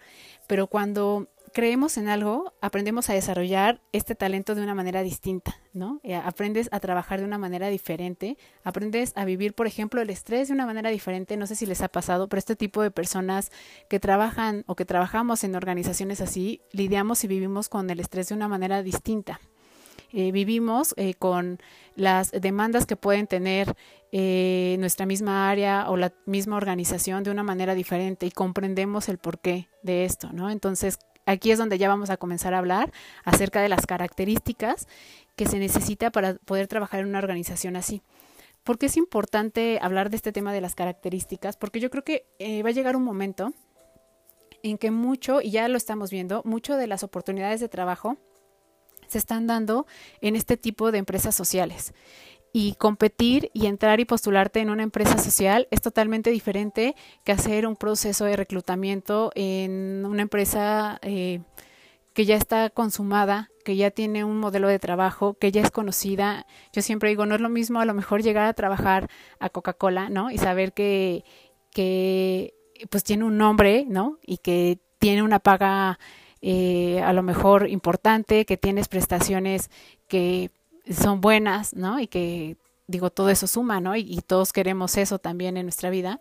[0.47, 5.99] Pero cuando creemos en algo, aprendemos a desarrollar este talento de una manera distinta, ¿no?
[6.03, 10.47] Eh, aprendes a trabajar de una manera diferente, aprendes a vivir, por ejemplo, el estrés
[10.47, 13.51] de una manera diferente, no sé si les ha pasado, pero este tipo de personas
[13.89, 18.35] que trabajan o que trabajamos en organizaciones así, lidiamos y vivimos con el estrés de
[18.35, 19.41] una manera distinta.
[20.13, 21.59] Eh, vivimos eh, con
[21.95, 23.75] las demandas que pueden tener
[24.13, 29.69] nuestra misma área o la misma organización de una manera diferente y comprendemos el porqué
[29.83, 30.49] de esto, ¿no?
[30.49, 32.91] Entonces, aquí es donde ya vamos a comenzar a hablar
[33.23, 34.87] acerca de las características
[35.35, 38.01] que se necesita para poder trabajar en una organización así.
[38.63, 41.57] ¿Por qué es importante hablar de este tema de las características?
[41.57, 43.53] Porque yo creo que eh, va a llegar un momento
[44.61, 48.17] en que mucho, y ya lo estamos viendo, mucho de las oportunidades de trabajo
[49.11, 49.85] se están dando
[50.21, 51.93] en este tipo de empresas sociales
[52.53, 57.67] y competir y entrar y postularte en una empresa social es totalmente diferente que hacer
[57.67, 61.41] un proceso de reclutamiento en una empresa eh,
[62.13, 66.45] que ya está consumada, que ya tiene un modelo de trabajo, que ya es conocida.
[66.73, 70.09] Yo siempre digo, no es lo mismo a lo mejor llegar a trabajar a Coca-Cola,
[70.09, 70.29] ¿no?
[70.29, 71.23] Y saber que,
[71.71, 72.53] que
[72.89, 74.19] pues tiene un nombre, ¿no?
[74.25, 75.99] Y que tiene una paga
[76.41, 79.69] eh, a lo mejor importante, que tienes prestaciones
[80.07, 80.51] que
[80.89, 81.99] son buenas, ¿no?
[81.99, 83.95] Y que digo, todo eso suma, ¿no?
[83.95, 86.19] y todos queremos eso también en nuestra vida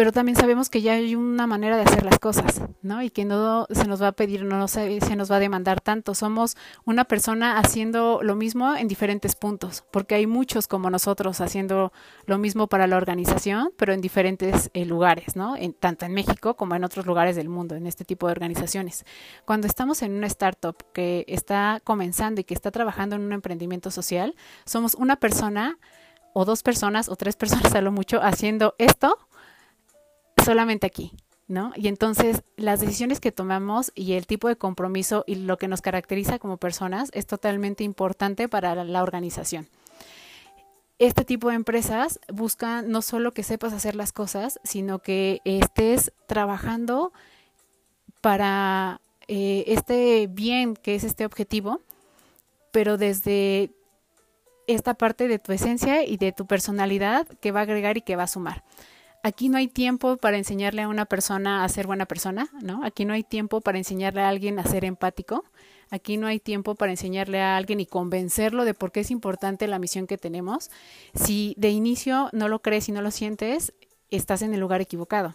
[0.00, 3.02] pero también sabemos que ya hay una manera de hacer las cosas, ¿no?
[3.02, 5.82] Y que no se nos va a pedir, no se, se nos va a demandar
[5.82, 6.14] tanto.
[6.14, 11.92] Somos una persona haciendo lo mismo en diferentes puntos, porque hay muchos como nosotros haciendo
[12.24, 15.54] lo mismo para la organización, pero en diferentes eh, lugares, ¿no?
[15.54, 19.04] En, tanto en México como en otros lugares del mundo, en este tipo de organizaciones.
[19.44, 23.90] Cuando estamos en una startup que está comenzando y que está trabajando en un emprendimiento
[23.90, 24.34] social,
[24.64, 25.76] somos una persona
[26.32, 29.18] o dos personas o tres personas a lo mucho haciendo esto
[30.44, 31.12] solamente aquí,
[31.48, 31.72] ¿no?
[31.76, 35.82] Y entonces las decisiones que tomamos y el tipo de compromiso y lo que nos
[35.82, 39.68] caracteriza como personas es totalmente importante para la organización.
[40.98, 46.12] Este tipo de empresas buscan no solo que sepas hacer las cosas, sino que estés
[46.26, 47.12] trabajando
[48.20, 51.80] para eh, este bien que es este objetivo,
[52.70, 53.70] pero desde
[54.66, 58.16] esta parte de tu esencia y de tu personalidad que va a agregar y que
[58.16, 58.62] va a sumar
[59.22, 62.84] aquí no hay tiempo para enseñarle a una persona a ser buena persona, ¿no?
[62.84, 65.44] Aquí no hay tiempo para enseñarle a alguien a ser empático.
[65.90, 69.66] Aquí no hay tiempo para enseñarle a alguien y convencerlo de por qué es importante
[69.66, 70.70] la misión que tenemos.
[71.14, 73.72] Si de inicio no lo crees y no lo sientes,
[74.10, 75.34] estás en el lugar equivocado.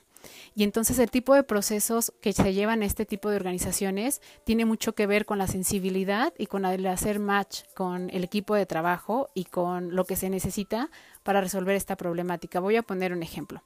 [0.56, 4.96] Y entonces el tipo de procesos que se llevan este tipo de organizaciones tiene mucho
[4.96, 9.46] que ver con la sensibilidad y con hacer match con el equipo de trabajo y
[9.46, 10.90] con lo que se necesita
[11.24, 12.60] para resolver esta problemática.
[12.60, 13.62] Voy a poner un ejemplo.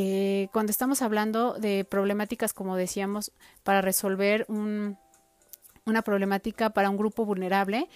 [0.00, 3.32] Eh, cuando estamos hablando de problemáticas, como decíamos,
[3.64, 7.88] para resolver una problemática para un grupo vulnerable,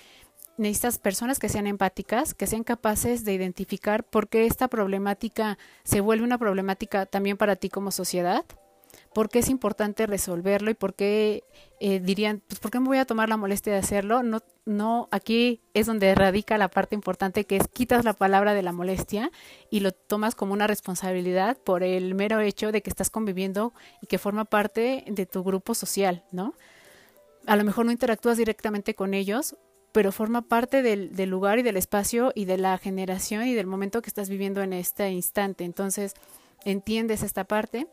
[0.57, 6.01] necesitas personas que sean empáticas, que sean capaces de identificar por qué esta problemática se
[6.01, 8.45] vuelve una problemática también para ti como sociedad,
[9.15, 11.45] por qué es importante resolverlo y por qué
[11.81, 14.23] eh, dirían, pues ¿por qué me voy a tomar la molestia de hacerlo?
[14.23, 18.63] No, no, aquí es donde radica la parte importante que es quitas la palabra de
[18.63, 19.31] la molestia
[19.71, 24.07] y lo tomas como una responsabilidad por el mero hecho de que estás conviviendo y
[24.07, 26.55] que forma parte de tu grupo social, ¿no?
[27.47, 29.57] A lo mejor no interactúas directamente con ellos,
[29.91, 33.67] pero forma parte del, del, lugar y del espacio y de la generación y del
[33.67, 35.65] momento que estás viviendo en este instante.
[35.65, 36.15] Entonces,
[36.65, 37.89] entiendes esta parte.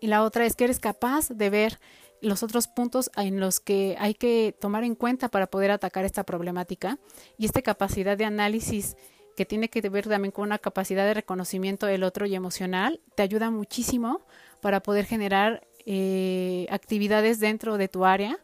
[0.00, 1.80] Y la otra es que eres capaz de ver
[2.20, 6.24] los otros puntos en los que hay que tomar en cuenta para poder atacar esta
[6.24, 6.98] problemática.
[7.36, 8.96] Y esta capacidad de análisis
[9.36, 13.22] que tiene que ver también con una capacidad de reconocimiento del otro y emocional, te
[13.22, 14.20] ayuda muchísimo
[14.60, 18.38] para poder generar eh, actividades dentro de tu área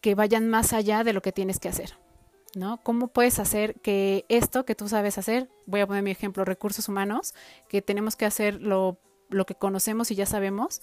[0.00, 1.98] que vayan más allá de lo que tienes que hacer.
[2.54, 2.80] ¿No?
[2.82, 6.88] ¿Cómo puedes hacer que esto que tú sabes hacer, voy a poner mi ejemplo, recursos
[6.88, 7.34] humanos,
[7.68, 8.98] que tenemos que hacer lo,
[9.34, 10.80] lo que conocemos y ya sabemos,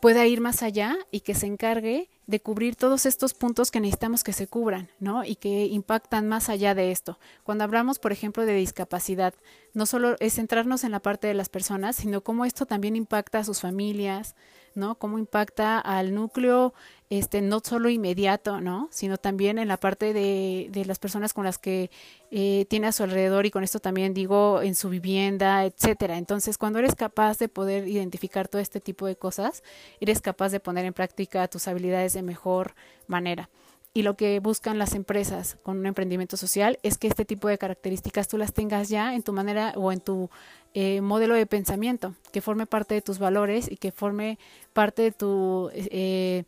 [0.00, 4.22] pueda ir más allá y que se encargue de cubrir todos estos puntos que necesitamos
[4.22, 5.24] que se cubran, ¿no?
[5.24, 7.18] Y que impactan más allá de esto.
[7.42, 9.34] Cuando hablamos, por ejemplo, de discapacidad,
[9.72, 13.38] no solo es centrarnos en la parte de las personas, sino cómo esto también impacta
[13.38, 14.34] a sus familias,
[14.74, 14.96] ¿no?
[14.96, 16.74] Cómo impacta al núcleo,
[17.10, 18.88] este, no solo inmediato, ¿no?
[18.90, 21.90] Sino también en la parte de, de las personas con las que
[22.30, 26.18] eh, tiene a su alrededor y con esto también digo en su vivienda, etcétera.
[26.18, 29.62] Entonces, cuando eres capaz de poder identificar todo este tipo de cosas,
[30.00, 32.74] eres capaz de poner en práctica tus habilidades de mejor
[33.06, 33.48] manera.
[33.94, 37.56] Y lo que buscan las empresas con un emprendimiento social es que este tipo de
[37.56, 40.28] características tú las tengas ya en tu manera o en tu
[40.74, 44.38] eh, modelo de pensamiento, que forme parte de tus valores y que forme
[44.74, 46.44] parte de tu eh,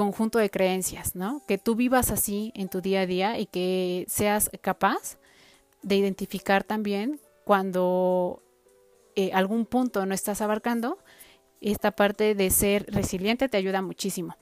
[0.00, 1.42] conjunto de creencias, ¿no?
[1.46, 5.18] Que tú vivas así en tu día a día y que seas capaz
[5.82, 8.42] de identificar también cuando
[9.14, 10.96] eh, algún punto no estás abarcando,
[11.60, 14.38] esta parte de ser resiliente te ayuda muchísimo.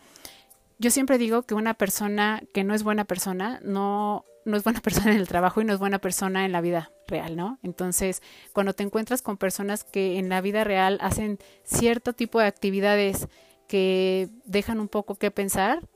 [0.78, 4.80] Yo siempre digo que una persona que no es buena persona no no es buena
[4.88, 7.58] persona en el trabajo y no es buena persona en la vida real, ¿no?
[7.64, 12.46] Entonces, cuando te encuentras con personas que en la vida real hacen cierto tipo de
[12.46, 13.26] actividades
[13.68, 15.88] que dejan un poco que pensar,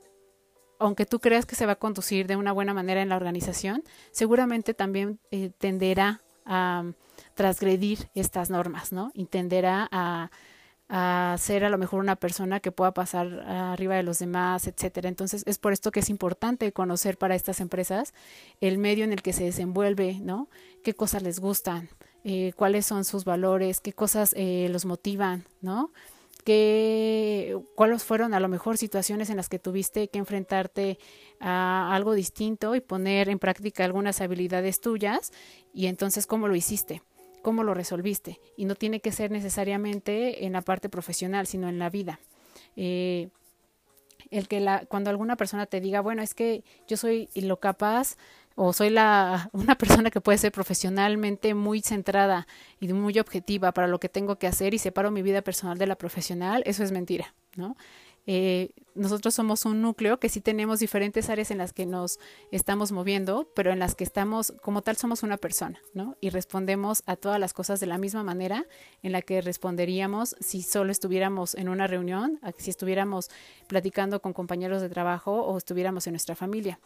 [0.79, 3.83] aunque tú creas que se va a conducir de una buena manera en la organización,
[4.11, 6.85] seguramente también eh, tenderá a
[7.35, 9.11] transgredir estas normas, ¿no?
[9.13, 10.31] Y tenderá a
[10.95, 15.09] a ser a lo mejor una persona que pueda pasar arriba de los demás, etcétera.
[15.09, 18.13] Entonces, es por esto que es importante conocer para estas empresas
[18.61, 20.49] el medio en el que se desenvuelve, ¿no?
[20.83, 21.89] Qué cosas les gustan,
[22.23, 25.91] eh, cuáles son sus valores, qué cosas eh, los motivan, ¿no?
[27.75, 30.99] Cuáles fueron a lo mejor situaciones en las que tuviste que enfrentarte
[31.39, 35.31] a algo distinto y poner en práctica algunas habilidades tuyas
[35.73, 37.01] y entonces cómo lo hiciste,
[37.41, 38.39] cómo lo resolviste.
[38.57, 42.19] Y no tiene que ser necesariamente en la parte profesional, sino en la vida.
[42.75, 43.29] Eh,
[44.31, 48.17] el que la, cuando alguna persona te diga, bueno, es que yo soy lo capaz
[48.55, 52.47] o soy la, una persona que puede ser profesionalmente muy centrada
[52.79, 55.87] y muy objetiva para lo que tengo que hacer y separo mi vida personal de
[55.87, 57.75] la profesional, eso es mentira, ¿no?
[58.25, 62.19] Eh, nosotros somos un núcleo que sí tenemos diferentes áreas en las que nos
[62.51, 66.15] estamos moviendo, pero en las que estamos, como tal, somos una persona, ¿no?
[66.21, 68.65] Y respondemos a todas las cosas de la misma manera
[69.01, 73.29] en la que responderíamos si solo estuviéramos en una reunión, si estuviéramos
[73.67, 76.79] platicando con compañeros de trabajo o estuviéramos en nuestra familia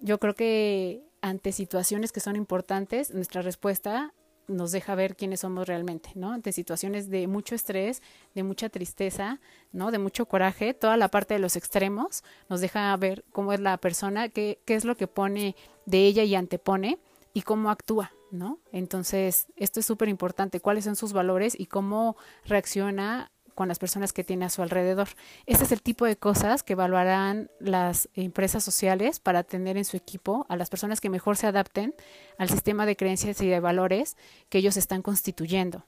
[0.00, 4.12] yo creo que ante situaciones que son importantes, nuestra respuesta
[4.48, 6.32] nos deja ver quiénes somos realmente, ¿no?
[6.32, 8.02] Ante situaciones de mucho estrés,
[8.34, 9.40] de mucha tristeza,
[9.72, 9.90] ¿no?
[9.90, 13.76] De mucho coraje, toda la parte de los extremos nos deja ver cómo es la
[13.76, 15.54] persona, qué, qué es lo que pone
[15.86, 16.98] de ella y antepone
[17.32, 18.58] y cómo actúa, ¿no?
[18.72, 24.12] Entonces, esto es súper importante, cuáles son sus valores y cómo reacciona con las personas
[24.12, 25.08] que tiene a su alrededor.
[25.46, 29.96] Este es el tipo de cosas que evaluarán las empresas sociales para tener en su
[29.96, 31.94] equipo a las personas que mejor se adapten
[32.38, 34.16] al sistema de creencias y de valores
[34.48, 35.84] que ellos están constituyendo.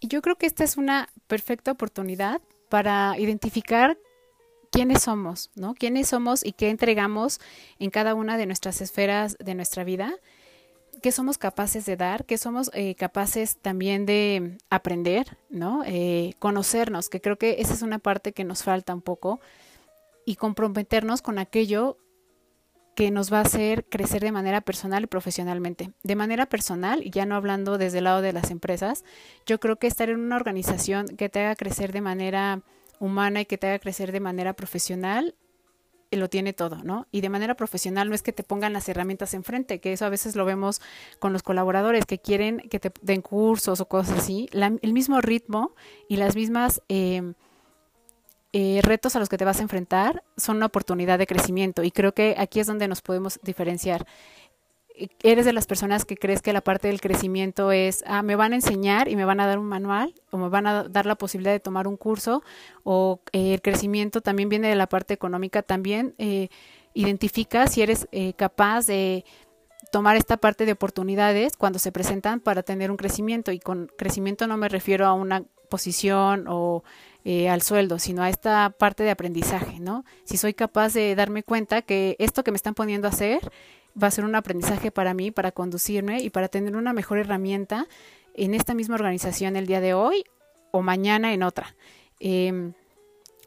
[0.00, 3.96] Y yo creo que esta es una perfecta oportunidad para identificar
[4.70, 5.74] quiénes somos, ¿no?
[5.74, 7.40] Quiénes somos y qué entregamos
[7.78, 10.14] en cada una de nuestras esferas de nuestra vida
[11.02, 15.82] qué somos capaces de dar, qué somos eh, capaces también de aprender, ¿no?
[15.86, 19.40] Eh, conocernos, que creo que esa es una parte que nos falta un poco,
[20.24, 21.98] y comprometernos con aquello
[22.96, 25.92] que nos va a hacer crecer de manera personal y profesionalmente.
[26.02, 29.04] De manera personal, y ya no hablando desde el lado de las empresas,
[29.44, 32.62] yo creo que estar en una organización que te haga crecer de manera
[32.98, 35.34] humana y que te haga crecer de manera profesional
[36.10, 37.06] lo tiene todo, ¿no?
[37.10, 40.08] Y de manera profesional no es que te pongan las herramientas enfrente, que eso a
[40.08, 40.80] veces lo vemos
[41.18, 44.48] con los colaboradores que quieren que te den cursos o cosas así.
[44.52, 45.74] el mismo ritmo
[46.08, 47.34] y las mismas eh,
[48.52, 51.90] eh, retos a los que te vas a enfrentar son una oportunidad de crecimiento y
[51.90, 54.06] creo que aquí es donde nos podemos diferenciar
[55.22, 58.52] eres de las personas que crees que la parte del crecimiento es, ah, me van
[58.52, 61.16] a enseñar y me van a dar un manual o me van a dar la
[61.16, 62.42] posibilidad de tomar un curso
[62.84, 66.48] o eh, el crecimiento también viene de la parte económica, también eh,
[66.94, 69.24] identifica si eres eh, capaz de
[69.92, 74.46] tomar esta parte de oportunidades cuando se presentan para tener un crecimiento y con crecimiento
[74.46, 76.84] no me refiero a una posición o
[77.50, 80.04] al sueldo, sino a esta parte de aprendizaje, ¿no?
[80.22, 83.50] Si soy capaz de darme cuenta que esto que me están poniendo a hacer
[84.00, 87.86] va a ser un aprendizaje para mí, para conducirme y para tener una mejor herramienta
[88.34, 90.24] en esta misma organización el día de hoy
[90.70, 91.74] o mañana en otra.
[92.20, 92.74] Em,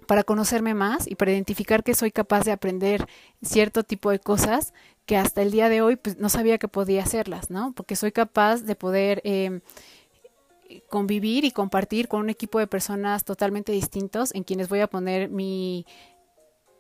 [0.07, 3.07] para conocerme más y para identificar que soy capaz de aprender
[3.43, 4.73] cierto tipo de cosas
[5.05, 7.73] que hasta el día de hoy pues, no sabía que podía hacerlas, ¿no?
[7.73, 9.61] Porque soy capaz de poder em,
[10.87, 15.29] convivir y compartir con un equipo de personas totalmente distintos en quienes voy a poner
[15.29, 15.85] mi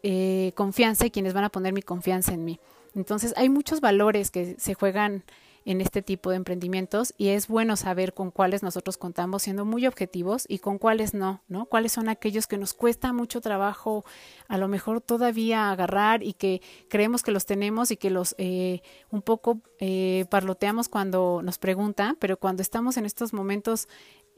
[0.01, 2.59] eh, confianza y quienes van a poner mi confianza en mí.
[2.95, 5.23] Entonces hay muchos valores que se juegan
[5.65, 9.85] en este tipo de emprendimientos y es bueno saber con cuáles nosotros contamos siendo muy
[9.87, 11.65] objetivos y con cuáles no, ¿no?
[11.65, 14.05] Cuáles son aquellos que nos cuesta mucho trabajo
[14.47, 18.81] a lo mejor todavía agarrar y que creemos que los tenemos y que los eh,
[19.11, 23.87] un poco eh, parloteamos cuando nos preguntan, pero cuando estamos en estos momentos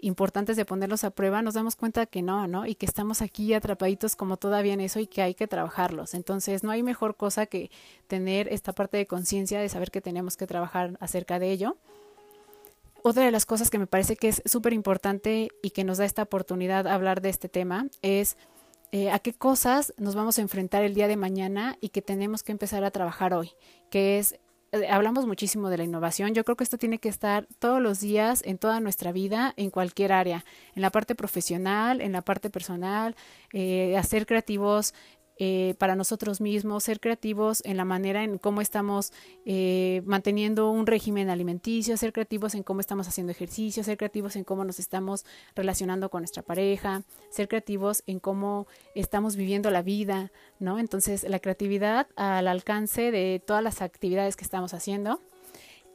[0.02, 2.66] importantes de ponerlos a prueba, nos damos cuenta que no, ¿no?
[2.66, 6.14] Y que estamos aquí atrapaditos como todavía en eso y que hay que trabajarlos.
[6.14, 7.72] Entonces, no hay mejor cosa que
[8.08, 11.78] tener esta parte de conciencia de saber que tenemos que trabajar acerca de ello.
[13.04, 16.06] Otra de las cosas que me parece que es súper importante y que nos da
[16.06, 18.38] esta oportunidad de hablar de este tema es
[18.91, 22.43] eh, a qué cosas nos vamos a enfrentar el día de mañana y que tenemos
[22.43, 23.52] que empezar a trabajar hoy,
[23.89, 24.39] que es
[24.89, 26.34] hablamos muchísimo de la innovación.
[26.34, 29.69] Yo creo que esto tiene que estar todos los días en toda nuestra vida, en
[29.69, 30.45] cualquier área,
[30.76, 33.15] en la parte profesional, en la parte personal,
[33.53, 34.93] eh, hacer creativos
[35.43, 39.11] eh, para nosotros mismos, ser creativos en la manera en cómo estamos
[39.43, 44.43] eh, manteniendo un régimen alimenticio, ser creativos en cómo estamos haciendo ejercicio, ser creativos en
[44.43, 45.25] cómo nos estamos
[45.55, 50.77] relacionando con nuestra pareja, ser creativos en cómo estamos viviendo la vida, ¿no?
[50.77, 55.21] Entonces, la creatividad al alcance de todas las actividades que estamos haciendo.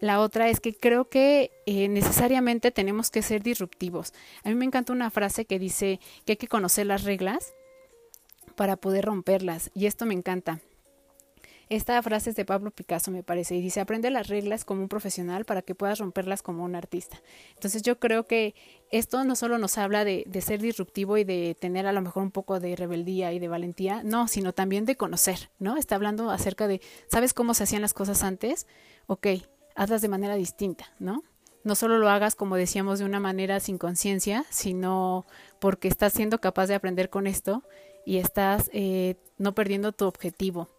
[0.01, 4.13] La otra es que creo que eh, necesariamente tenemos que ser disruptivos.
[4.43, 7.55] A mí me encanta una frase que dice que hay que conocer las reglas
[8.57, 9.71] para poder romperlas.
[9.75, 10.61] Y esto me encanta.
[11.69, 14.89] Esta frase es de Pablo Picasso, me parece, y dice, aprende las reglas como un
[14.89, 17.21] profesional para que puedas romperlas como un artista.
[17.55, 18.55] Entonces yo creo que
[18.93, 22.31] esto no solo nos habla de, ser disruptivo y de tener a lo mejor un
[22.31, 25.77] poco de rebeldía y de valentía, no, sino también de conocer, ¿no?
[25.77, 28.69] Está hablando acerca de, ¿sabes cómo se hacían las cosas antes?
[29.09, 29.27] Ok,
[29.75, 31.25] hazlas de manera distinta, ¿no?
[31.65, 35.27] No solo lo hagas, como decíamos, de una manera sin conciencia, sino
[35.59, 37.65] porque estás siendo capaz de aprender con esto
[38.07, 40.71] y estás eh, no perdiendo tu objetivo,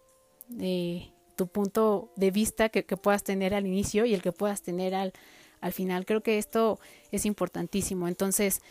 [0.58, 4.62] eh, tu punto de vista que, que, puedas tener al inicio y el que puedas
[4.62, 5.12] tener al,
[5.60, 6.06] al final.
[6.06, 6.80] Creo que esto
[7.12, 8.08] es importantísimo.
[8.08, 8.62] Entonces,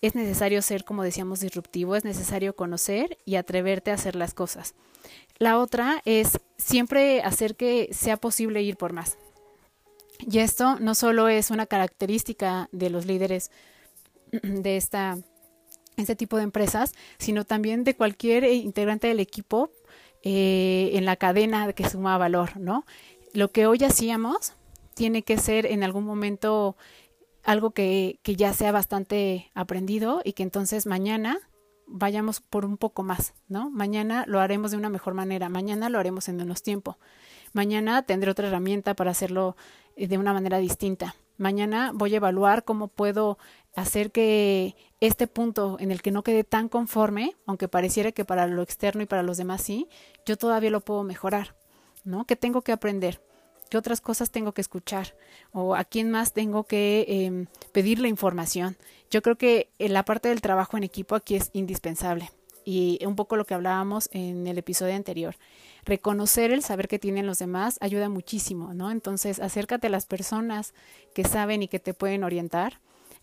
[0.00, 4.74] es necesario ser, como decíamos, disruptivo, es necesario conocer y atreverte a hacer las cosas.
[5.38, 9.18] La otra es siempre hacer que sea posible ir por más.
[10.20, 13.50] Y esto no solo es una característica de los líderes
[14.30, 15.18] de esta
[15.96, 19.70] este tipo de empresas, sino también de cualquier integrante del equipo
[20.22, 22.84] eh, en la cadena que suma valor, ¿no?
[23.32, 24.54] Lo que hoy hacíamos
[24.94, 26.76] tiene que ser en algún momento
[27.44, 31.38] algo que, que ya sea bastante aprendido y que entonces mañana
[31.86, 33.70] vayamos por un poco más, ¿no?
[33.70, 36.98] Mañana lo haremos de una mejor manera, mañana lo haremos en menos tiempo,
[37.52, 39.56] mañana tendré otra herramienta para hacerlo
[39.96, 41.16] eh, de una manera distinta.
[41.38, 43.38] Mañana voy a evaluar cómo puedo
[43.74, 48.46] hacer que este punto en el que no quede tan conforme, aunque pareciera que para
[48.46, 49.88] lo externo y para los demás sí,
[50.24, 51.54] yo todavía lo puedo mejorar,
[52.04, 52.24] ¿no?
[52.24, 53.20] ¿Qué tengo que aprender?
[53.68, 55.14] ¿Qué otras cosas tengo que escuchar?
[55.52, 58.76] ¿O a quién más tengo que eh, pedir la información?
[59.10, 62.30] Yo creo que la parte del trabajo en equipo aquí es indispensable
[62.66, 65.36] y un poco lo que hablábamos en el episodio anterior.
[65.84, 68.90] Reconocer el saber que tienen los demás ayuda muchísimo, ¿no?
[68.90, 70.74] Entonces, acércate a las personas
[71.14, 72.80] que saben y que te pueden orientar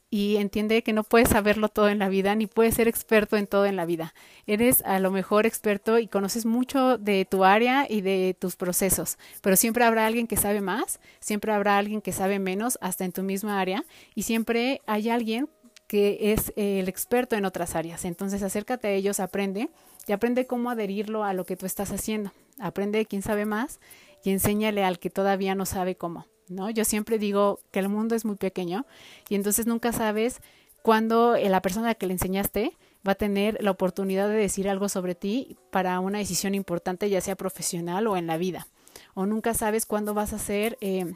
[0.10, 3.48] y entiende que no puedes saberlo todo en la vida ni puedes ser experto en
[3.48, 4.14] todo en la vida.
[4.48, 9.18] Eres a lo mejor experto y conoces mucho de tu área y de tus procesos,
[9.42, 13.12] pero siempre habrá alguien que sabe más, siempre habrá alguien que sabe menos hasta en
[13.12, 13.84] tu misma área
[14.16, 15.50] y siempre hay alguien
[15.94, 18.04] que es el experto en otras áreas.
[18.04, 19.70] Entonces acércate a ellos, aprende
[20.08, 22.32] y aprende cómo adherirlo a lo que tú estestás haciendo.
[22.60, 23.80] Aprende de quién sabe más
[24.24, 26.26] y enséñale al que todavía no sabe cómo.
[26.50, 26.72] ¿no?
[26.72, 28.88] Yo siempre digo que el mundo es muy pequeño
[29.30, 30.42] y entonces nunca sabes
[30.82, 32.76] cuándo la persona a la que le enseñaste
[33.08, 37.22] va a tener la oportunidad de decir algo sobre ti para una decisión importante, ya
[37.22, 38.66] sea profesional o en la vida.
[39.14, 41.14] O nunca sabes cuándo vas a ser eh,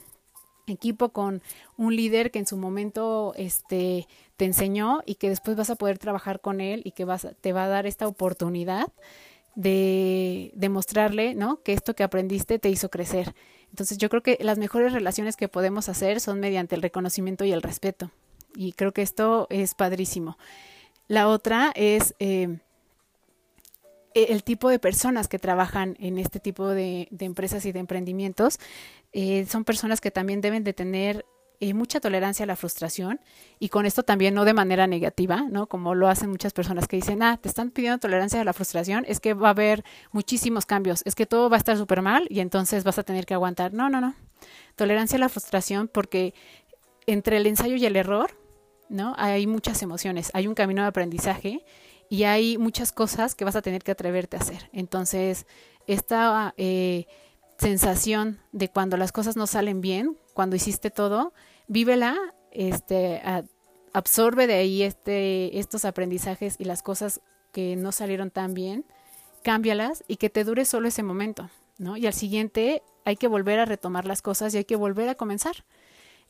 [0.67, 1.41] equipo con
[1.77, 5.97] un líder que en su momento este, te enseñó y que después vas a poder
[5.97, 8.91] trabajar con él y que vas, te va a dar esta oportunidad
[9.55, 11.63] de demostrarle ¿no?
[11.63, 13.33] que esto que aprendiste te hizo crecer.
[13.69, 17.51] Entonces yo creo que las mejores relaciones que podemos hacer son mediante el reconocimiento y
[17.51, 18.11] el respeto.
[18.55, 20.37] Y creo que esto es padrísimo.
[21.07, 22.59] La otra es eh,
[24.25, 28.59] el tipo de personas que trabajan en este tipo de, de empresas y de emprendimientos.
[29.13, 31.25] Eh, son personas que también deben de tener
[31.59, 33.19] eh, mucha tolerancia a la frustración
[33.57, 35.65] y con esto también no de manera negativa, ¿no?
[35.65, 39.05] Como lo hacen muchas personas que dicen, ah, te están pidiendo tolerancia a la frustración,
[39.07, 42.27] es que va a haber muchísimos cambios, es que todo va a estar súper mal
[42.29, 43.73] y entonces vas a tener que aguantar.
[43.73, 44.13] No, no, no.
[44.75, 46.35] Tolerancia a la frustración porque
[47.07, 48.37] entre el ensayo y el error,
[48.87, 49.15] ¿no?
[49.17, 51.65] Hay muchas emociones, hay un camino de aprendizaje
[52.09, 54.69] y hay muchas cosas que vas a tener que atreverte a hacer.
[54.71, 55.45] Entonces,
[55.87, 57.05] esta eh,
[57.57, 61.33] sensación de cuando las cosas no salen bien, cuando hiciste todo,
[61.67, 62.15] vívela,
[62.51, 63.21] este,
[63.93, 68.85] absorbe de ahí este, estos aprendizajes y las cosas que no salieron tan bien,
[69.43, 71.97] cámbialas y que te dure solo ese momento, ¿no?
[71.97, 75.15] Y al siguiente hay que volver a retomar las cosas y hay que volver a
[75.15, 75.63] comenzar.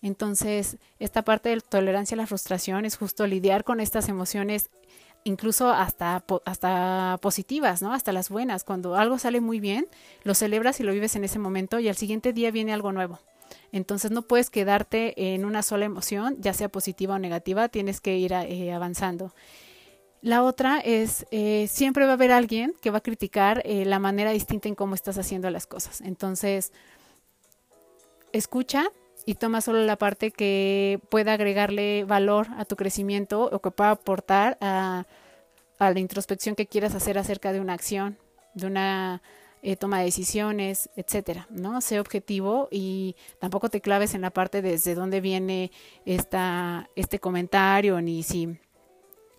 [0.01, 4.69] Entonces, esta parte de tolerancia a la frustración es justo lidiar con estas emociones
[5.28, 7.93] incluso hasta, hasta positivas, ¿no?
[7.93, 8.63] Hasta las buenas.
[8.63, 9.88] Cuando algo sale muy bien,
[10.23, 13.19] lo celebras y lo vives en ese momento y al siguiente día viene algo nuevo.
[13.71, 18.17] Entonces no puedes quedarte en una sola emoción, ya sea positiva o negativa, tienes que
[18.17, 19.34] ir eh, avanzando.
[20.21, 23.99] La otra es, eh, siempre va a haber alguien que va a criticar eh, la
[23.99, 26.01] manera distinta en cómo estás haciendo las cosas.
[26.01, 26.71] Entonces,
[28.32, 28.89] escucha
[29.28, 33.91] y toma solo la parte que pueda agregarle valor a tu crecimiento o que pueda
[33.91, 35.05] aportar a,
[35.80, 38.17] la introspección que quieras hacer acerca de una acción,
[38.53, 39.21] de una
[39.63, 41.82] eh, toma de decisiones, etcétera, ¿no?
[41.82, 45.71] Sé objetivo y tampoco te claves en la parte desde dónde viene
[46.05, 48.57] esta, este comentario, ni si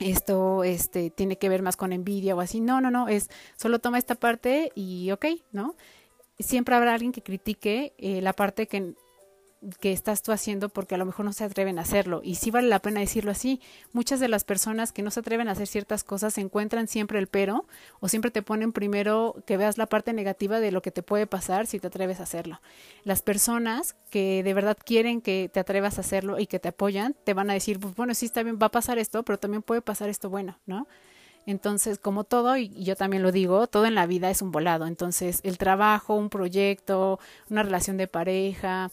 [0.00, 2.60] esto este, tiene que ver más con envidia o así.
[2.60, 5.76] No, no, no, es solo toma esta parte y ok, ¿no?
[6.38, 8.94] Siempre habrá alguien que critique eh, la parte que
[9.80, 12.20] que estás tú haciendo porque a lo mejor no se atreven a hacerlo.
[12.22, 13.60] Y sí vale la pena decirlo así.
[13.92, 17.26] Muchas de las personas que no se atreven a hacer ciertas cosas encuentran siempre el
[17.26, 17.66] pero
[18.00, 21.26] o siempre te ponen primero que veas la parte negativa de lo que te puede
[21.26, 22.60] pasar si te atreves a hacerlo.
[23.04, 27.14] Las personas que de verdad quieren que te atrevas a hacerlo y que te apoyan,
[27.24, 29.62] te van a decir, pues bueno, sí está bien, va a pasar esto, pero también
[29.62, 30.86] puede pasar esto bueno, ¿no?
[31.46, 34.86] Entonces, como todo, y yo también lo digo, todo en la vida es un volado.
[34.86, 38.90] Entonces, el trabajo, un proyecto, una relación de pareja,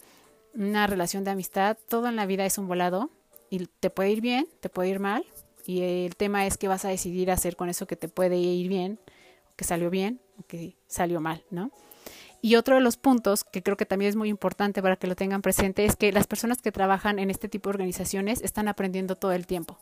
[0.56, 3.10] una relación de amistad, todo en la vida es un volado
[3.50, 5.26] y te puede ir bien, te puede ir mal
[5.66, 8.70] y el tema es qué vas a decidir hacer con eso que te puede ir
[8.70, 9.00] bien,
[9.56, 11.72] que salió bien o que salió mal, ¿no?
[12.42, 15.16] Y otro de los puntos que creo que también es muy importante para que lo
[15.16, 19.16] tengan presente es que las personas que trabajan en este tipo de organizaciones están aprendiendo
[19.16, 19.80] todo el tiempo.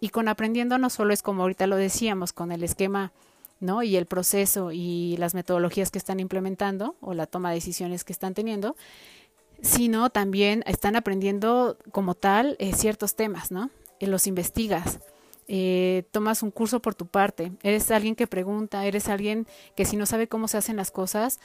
[0.00, 3.12] Y con aprendiendo no solo es como ahorita lo decíamos, con el esquema
[3.60, 3.82] ¿no?
[3.82, 8.14] y el proceso y las metodologías que están implementando o la toma de decisiones que
[8.14, 8.76] están teniendo,
[9.62, 13.70] sino también están aprendiendo como tal eh, ciertos temas, ¿no?
[14.00, 15.00] Eh, los investigas,
[15.48, 19.46] eh, tomas un curso por tu parte, eres alguien que pregunta, eres alguien
[19.76, 21.40] que si no sabe cómo se hacen las cosas,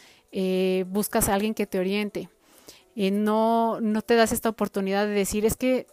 [0.88, 2.30] buscas a alguien que te oriente.
[2.95, 5.88] no, no te das esta oportunidad de decir, es que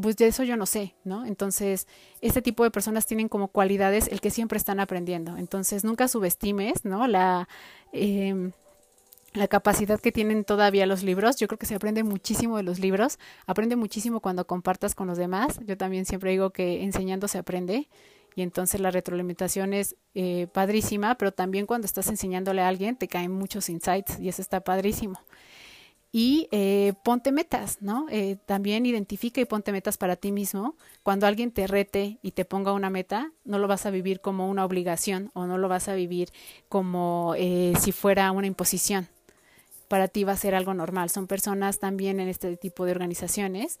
[0.00, 1.24] pues de eso yo no sé, ¿no?
[1.26, 1.86] Entonces,
[2.20, 5.36] este tipo de personas tienen como cualidades el que siempre están aprendiendo.
[5.36, 7.06] Entonces, nunca subestimes, ¿no?
[7.06, 7.48] La,
[7.92, 8.50] eh,
[9.34, 11.36] la capacidad que tienen todavía los libros.
[11.36, 15.18] Yo creo que se aprende muchísimo de los libros, aprende muchísimo cuando compartas con los
[15.18, 15.60] demás.
[15.66, 17.88] Yo también siempre digo que enseñando se aprende
[18.34, 23.08] y entonces la retroalimentación es eh, padrísima, pero también cuando estás enseñándole a alguien te
[23.08, 25.20] caen muchos insights y eso está padrísimo.
[26.10, 28.06] Y eh, ponte metas, ¿no?
[28.10, 30.74] Eh, también identifica y ponte metas para ti mismo.
[31.02, 34.48] Cuando alguien te rete y te ponga una meta, no lo vas a vivir como
[34.48, 36.30] una obligación o no lo vas a vivir
[36.70, 37.34] como
[37.78, 39.08] si fuera una imposición
[39.88, 41.10] para ti va a ser algo normal.
[41.10, 43.78] Son personas también en este tipo de organizaciones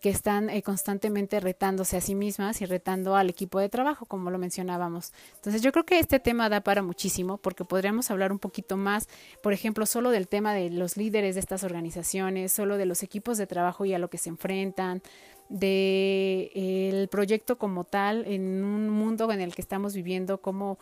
[0.00, 4.30] que están eh, constantemente retándose a sí mismas y retando al equipo de trabajo, como
[4.30, 5.12] lo mencionábamos.
[5.36, 9.08] Entonces yo creo que este tema da para muchísimo porque podríamos hablar un poquito más,
[9.42, 13.38] por ejemplo, solo del tema de los líderes de estas organizaciones, solo de los equipos
[13.38, 15.02] de trabajo y a lo que se enfrentan,
[15.48, 20.78] de eh, proyecto como tal en un mundo en el que estamos viviendo, cómo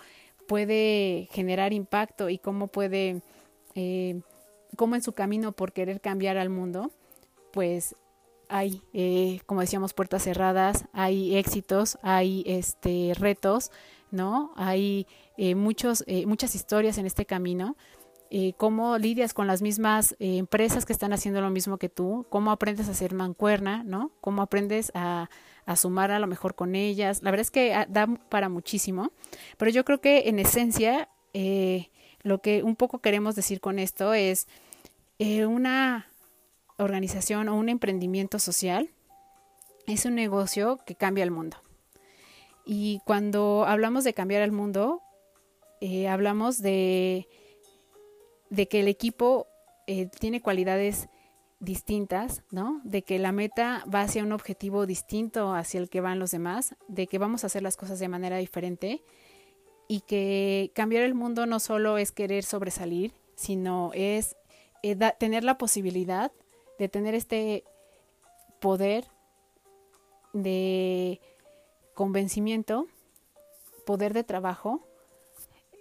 [0.49, 3.22] puede generar impacto y cómo puede
[3.74, 4.20] eh,
[4.77, 6.91] como en su camino por querer cambiar al mundo,
[7.53, 7.97] pues
[8.49, 13.70] hay, eh, como decíamos, puertas cerradas, hay éxitos, hay este, retos,
[14.11, 14.53] ¿no?
[14.57, 15.07] Hay
[15.37, 17.77] eh, muchos, eh, muchas historias en este camino.
[18.57, 22.89] cómo lidias con las mismas empresas que están haciendo lo mismo que tú, cómo aprendes
[22.89, 24.11] a ser mancuerna, ¿no?
[24.20, 25.31] Cómo aprendes a,
[25.66, 27.22] a sumar a lo mejor con ellas.
[27.22, 29.12] La verdad es que ah, da para muchísimo,
[29.57, 31.09] pero yo creo que en esencia
[32.25, 34.49] lo que un poco queremos decir con esto es
[35.20, 36.09] eh, una
[36.79, 38.91] organización o un emprendimiento social
[39.87, 41.59] es un negocio que cambia el mundo.
[42.64, 45.03] Y cuando hablamos de cambiar el mundo,
[45.83, 47.29] eh, hablamos de,
[48.49, 49.47] de, que el equipo
[49.87, 51.09] eh, tiene cualidades
[51.61, 52.81] distintas, ¿no?
[52.85, 56.75] De que la meta va hacia un objetivo distinto hacia el que van los demás,
[56.89, 59.03] de que vamos a hacer las cosas de manera diferente
[59.89, 64.37] y que cambiar el mundo no solo es querer sobresalir, sino es
[64.82, 66.32] eh, tener la posibilidad
[66.78, 67.64] de tener este
[68.61, 69.07] poder
[70.32, 71.20] de
[71.95, 72.87] convencimiento,
[73.87, 74.87] poder de trabajo,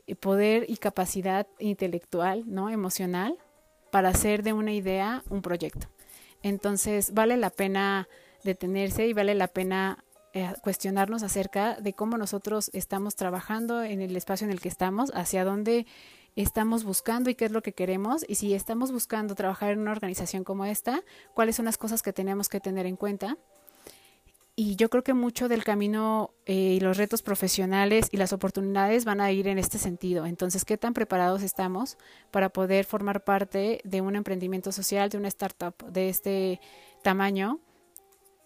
[0.05, 2.69] eh, poder y capacidad intelectual, ¿no?
[2.69, 3.37] emocional,
[3.91, 5.87] para hacer de una idea un proyecto.
[6.41, 8.09] Entonces, vale la pena
[8.43, 10.03] detenerse y vale la pena
[10.33, 15.11] eh, cuestionarnos acerca de cómo nosotros estamos trabajando en el espacio en el que estamos,
[15.13, 15.85] hacia dónde
[16.35, 19.91] estamos buscando y qué es lo que queremos y si estamos buscando trabajar en una
[19.91, 21.03] organización como esta,
[21.35, 23.37] cuáles son las cosas que tenemos que tener en cuenta.
[24.55, 29.03] Y yo creo que mucho del camino eh, y los retos profesionales y las oportunidades
[29.03, 30.27] van a ir en este sentido.
[30.27, 31.97] Entonces, ¿qué tan preparados estamos
[32.29, 36.59] para poder formar parte de un emprendimiento social, de una startup de este
[37.01, 37.59] tamaño,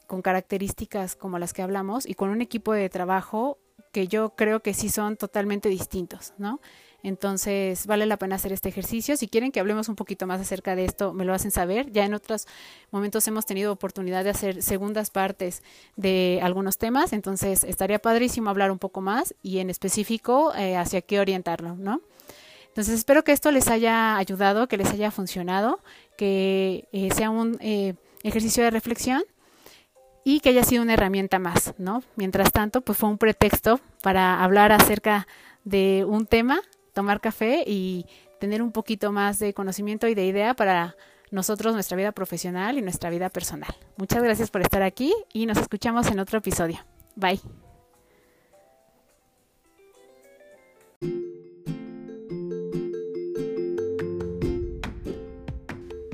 [0.07, 3.59] con características como las que hablamos y con un equipo de trabajo
[3.91, 6.59] que yo creo que sí son totalmente distintos, ¿no?
[7.03, 9.15] Entonces, vale la pena hacer este ejercicio.
[9.17, 11.91] Si quieren que hablemos un poquito más acerca de esto, me lo hacen saber.
[11.91, 12.47] Ya en otros
[12.91, 15.61] momentos hemos tenido oportunidad de hacer segundas partes
[15.95, 21.01] de algunos temas, entonces estaría padrísimo hablar un poco más y en específico eh, hacia
[21.01, 22.01] qué orientarlo, ¿no?
[22.67, 25.79] Entonces, espero que esto les haya ayudado, que les haya funcionado,
[26.17, 29.23] que eh, sea un eh, ejercicio de reflexión
[30.27, 32.03] y que haya sido una herramienta más, ¿no?
[32.17, 35.25] Mientras tanto, pues fue un pretexto para hablar acerca
[35.63, 36.59] de un tema
[36.91, 38.05] tomar café y
[38.37, 40.97] tener un poquito más de conocimiento y de idea para
[41.31, 43.73] nosotros, nuestra vida profesional y nuestra vida personal.
[43.95, 46.79] Muchas gracias por estar aquí y nos escuchamos en otro episodio.
[47.15, 47.39] Bye.